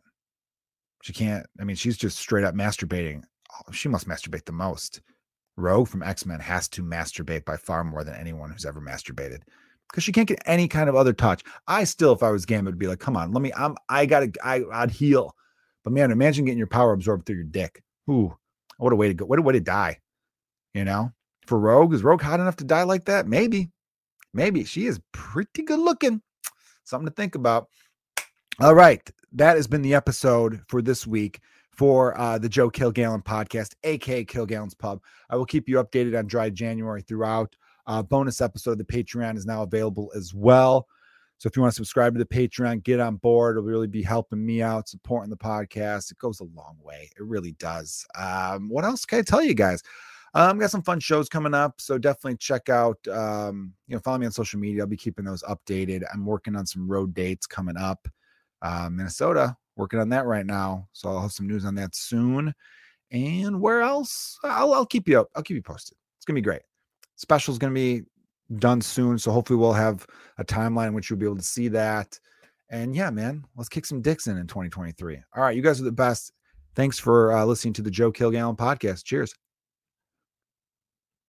she 1.01 1.13
can't 1.13 1.45
i 1.59 1.63
mean 1.63 1.75
she's 1.75 1.97
just 1.97 2.17
straight 2.17 2.43
up 2.43 2.55
masturbating 2.55 3.21
oh, 3.53 3.71
she 3.71 3.89
must 3.89 4.07
masturbate 4.07 4.45
the 4.45 4.51
most 4.51 5.01
rogue 5.57 5.87
from 5.87 6.03
x-men 6.03 6.39
has 6.39 6.67
to 6.69 6.83
masturbate 6.83 7.45
by 7.45 7.57
far 7.57 7.83
more 7.83 8.03
than 8.03 8.15
anyone 8.15 8.49
who's 8.49 8.65
ever 8.65 8.81
masturbated 8.81 9.41
because 9.89 10.03
she 10.03 10.11
can't 10.11 10.27
get 10.27 10.41
any 10.45 10.67
kind 10.67 10.87
of 10.87 10.95
other 10.95 11.13
touch. 11.13 11.43
I 11.67 11.83
still, 11.83 12.13
if 12.13 12.23
I 12.23 12.31
was 12.31 12.45
Gambit, 12.45 12.73
would 12.73 12.79
be 12.79 12.87
like, 12.87 12.99
come 12.99 13.17
on, 13.17 13.31
let 13.31 13.41
me, 13.41 13.51
I'm, 13.57 13.75
I 13.89 14.05
gotta, 14.05 14.31
I, 14.43 14.63
I'd 14.71 14.91
heal. 14.91 15.35
But 15.83 15.93
man, 15.93 16.11
imagine 16.11 16.45
getting 16.45 16.57
your 16.57 16.67
power 16.67 16.93
absorbed 16.93 17.25
through 17.25 17.37
your 17.37 17.45
dick. 17.45 17.81
Ooh, 18.09 18.35
what 18.77 18.93
a 18.93 18.95
way 18.95 19.07
to 19.07 19.13
go. 19.13 19.25
What 19.25 19.39
a 19.39 19.41
way 19.41 19.53
to 19.53 19.59
die. 19.59 19.99
You 20.73 20.85
know, 20.85 21.11
for 21.49 21.59
Rogue, 21.59 21.93
is 21.93 22.03
Rogue 22.03 22.21
hot 22.21 22.39
enough 22.39 22.55
to 22.57 22.63
die 22.63 22.83
like 22.83 23.05
that? 23.05 23.27
Maybe, 23.27 23.71
maybe 24.33 24.63
she 24.63 24.85
is 24.85 25.01
pretty 25.11 25.63
good 25.63 25.79
looking. 25.79 26.21
Something 26.85 27.09
to 27.09 27.13
think 27.13 27.35
about. 27.35 27.67
All 28.61 28.75
right. 28.75 29.01
That 29.33 29.57
has 29.57 29.67
been 29.67 29.81
the 29.81 29.95
episode 29.95 30.61
for 30.67 30.81
this 30.81 31.05
week 31.05 31.39
for 31.71 32.19
uh, 32.19 32.37
the 32.37 32.49
Joe 32.49 32.69
Kilgallen 32.69 33.23
podcast, 33.23 33.73
aka 33.83 34.23
Kilgallen's 34.23 34.73
Pub. 34.73 35.01
I 35.29 35.35
will 35.35 35.45
keep 35.45 35.67
you 35.67 35.83
updated 35.83 36.17
on 36.17 36.27
dry 36.27 36.49
January 36.49 37.01
throughout. 37.01 37.55
Uh, 37.87 38.03
bonus 38.03 38.41
episode 38.41 38.73
of 38.73 38.77
the 38.77 38.83
Patreon 38.83 39.35
is 39.35 39.45
now 39.45 39.63
available 39.63 40.11
as 40.15 40.33
well. 40.33 40.87
So 41.39 41.47
if 41.47 41.55
you 41.55 41.61
want 41.61 41.71
to 41.73 41.77
subscribe 41.77 42.13
to 42.13 42.19
the 42.19 42.25
Patreon, 42.25 42.83
get 42.83 42.99
on 42.99 43.15
board. 43.15 43.55
It'll 43.55 43.67
really 43.67 43.87
be 43.87 44.03
helping 44.03 44.45
me 44.45 44.61
out, 44.61 44.89
supporting 44.89 45.29
the 45.29 45.37
podcast. 45.37 46.11
It 46.11 46.17
goes 46.17 46.41
a 46.41 46.43
long 46.55 46.77
way. 46.83 47.09
It 47.17 47.23
really 47.23 47.53
does. 47.53 48.05
Um, 48.15 48.69
what 48.69 48.83
else 48.83 49.05
can 49.05 49.19
I 49.19 49.21
tell 49.21 49.41
you 49.41 49.53
guys? 49.53 49.81
Um, 50.33 50.59
got 50.59 50.71
some 50.71 50.83
fun 50.83 50.99
shows 50.99 51.29
coming 51.29 51.53
up, 51.53 51.81
so 51.81 51.97
definitely 51.97 52.37
check 52.37 52.69
out. 52.69 52.97
Um, 53.07 53.73
you 53.87 53.95
know, 53.95 54.01
follow 54.01 54.17
me 54.17 54.25
on 54.25 54.31
social 54.31 54.59
media. 54.59 54.83
I'll 54.83 54.87
be 54.87 54.97
keeping 54.97 55.25
those 55.25 55.43
updated. 55.43 56.03
I'm 56.13 56.25
working 56.25 56.55
on 56.55 56.65
some 56.65 56.87
road 56.87 57.13
dates 57.13 57.47
coming 57.47 57.77
up. 57.77 58.07
Uh, 58.61 58.89
Minnesota, 58.91 59.55
working 59.75 59.99
on 59.99 60.09
that 60.09 60.25
right 60.25 60.45
now, 60.45 60.87
so 60.93 61.09
I'll 61.09 61.21
have 61.21 61.31
some 61.31 61.47
news 61.47 61.65
on 61.65 61.75
that 61.75 61.95
soon. 61.95 62.53
And 63.11 63.59
where 63.59 63.81
else? 63.81 64.37
I'll, 64.43 64.73
I'll 64.73 64.85
keep 64.85 65.07
you 65.07 65.19
up. 65.19 65.29
I'll 65.35 65.43
keep 65.43 65.55
you 65.55 65.63
posted. 65.63 65.97
It's 66.17 66.25
gonna 66.25 66.35
be 66.35 66.41
great 66.41 66.61
special 67.19 67.51
is 67.51 67.57
going 67.57 67.73
to 67.73 67.79
be 67.79 68.03
done 68.57 68.81
soon. 68.81 69.19
So 69.19 69.31
hopefully 69.31 69.59
we'll 69.59 69.73
have 69.73 70.07
a 70.37 70.45
timeline 70.45 70.87
in 70.87 70.93
which 70.93 71.09
you'll 71.09 71.19
be 71.19 71.25
able 71.25 71.35
to 71.35 71.43
see 71.43 71.67
that. 71.67 72.17
And 72.69 72.95
yeah, 72.95 73.09
man, 73.09 73.45
let's 73.55 73.69
kick 73.69 73.85
some 73.85 74.01
dicks 74.01 74.27
in 74.27 74.37
in 74.37 74.47
2023. 74.47 75.21
All 75.35 75.43
right, 75.43 75.55
you 75.55 75.61
guys 75.61 75.81
are 75.81 75.85
the 75.85 75.91
best. 75.91 76.31
Thanks 76.75 76.97
for 76.97 77.33
uh, 77.33 77.45
listening 77.45 77.73
to 77.73 77.81
the 77.81 77.91
Joe 77.91 78.11
Kilgallen 78.11 78.57
podcast. 78.57 79.03
Cheers. 79.03 79.33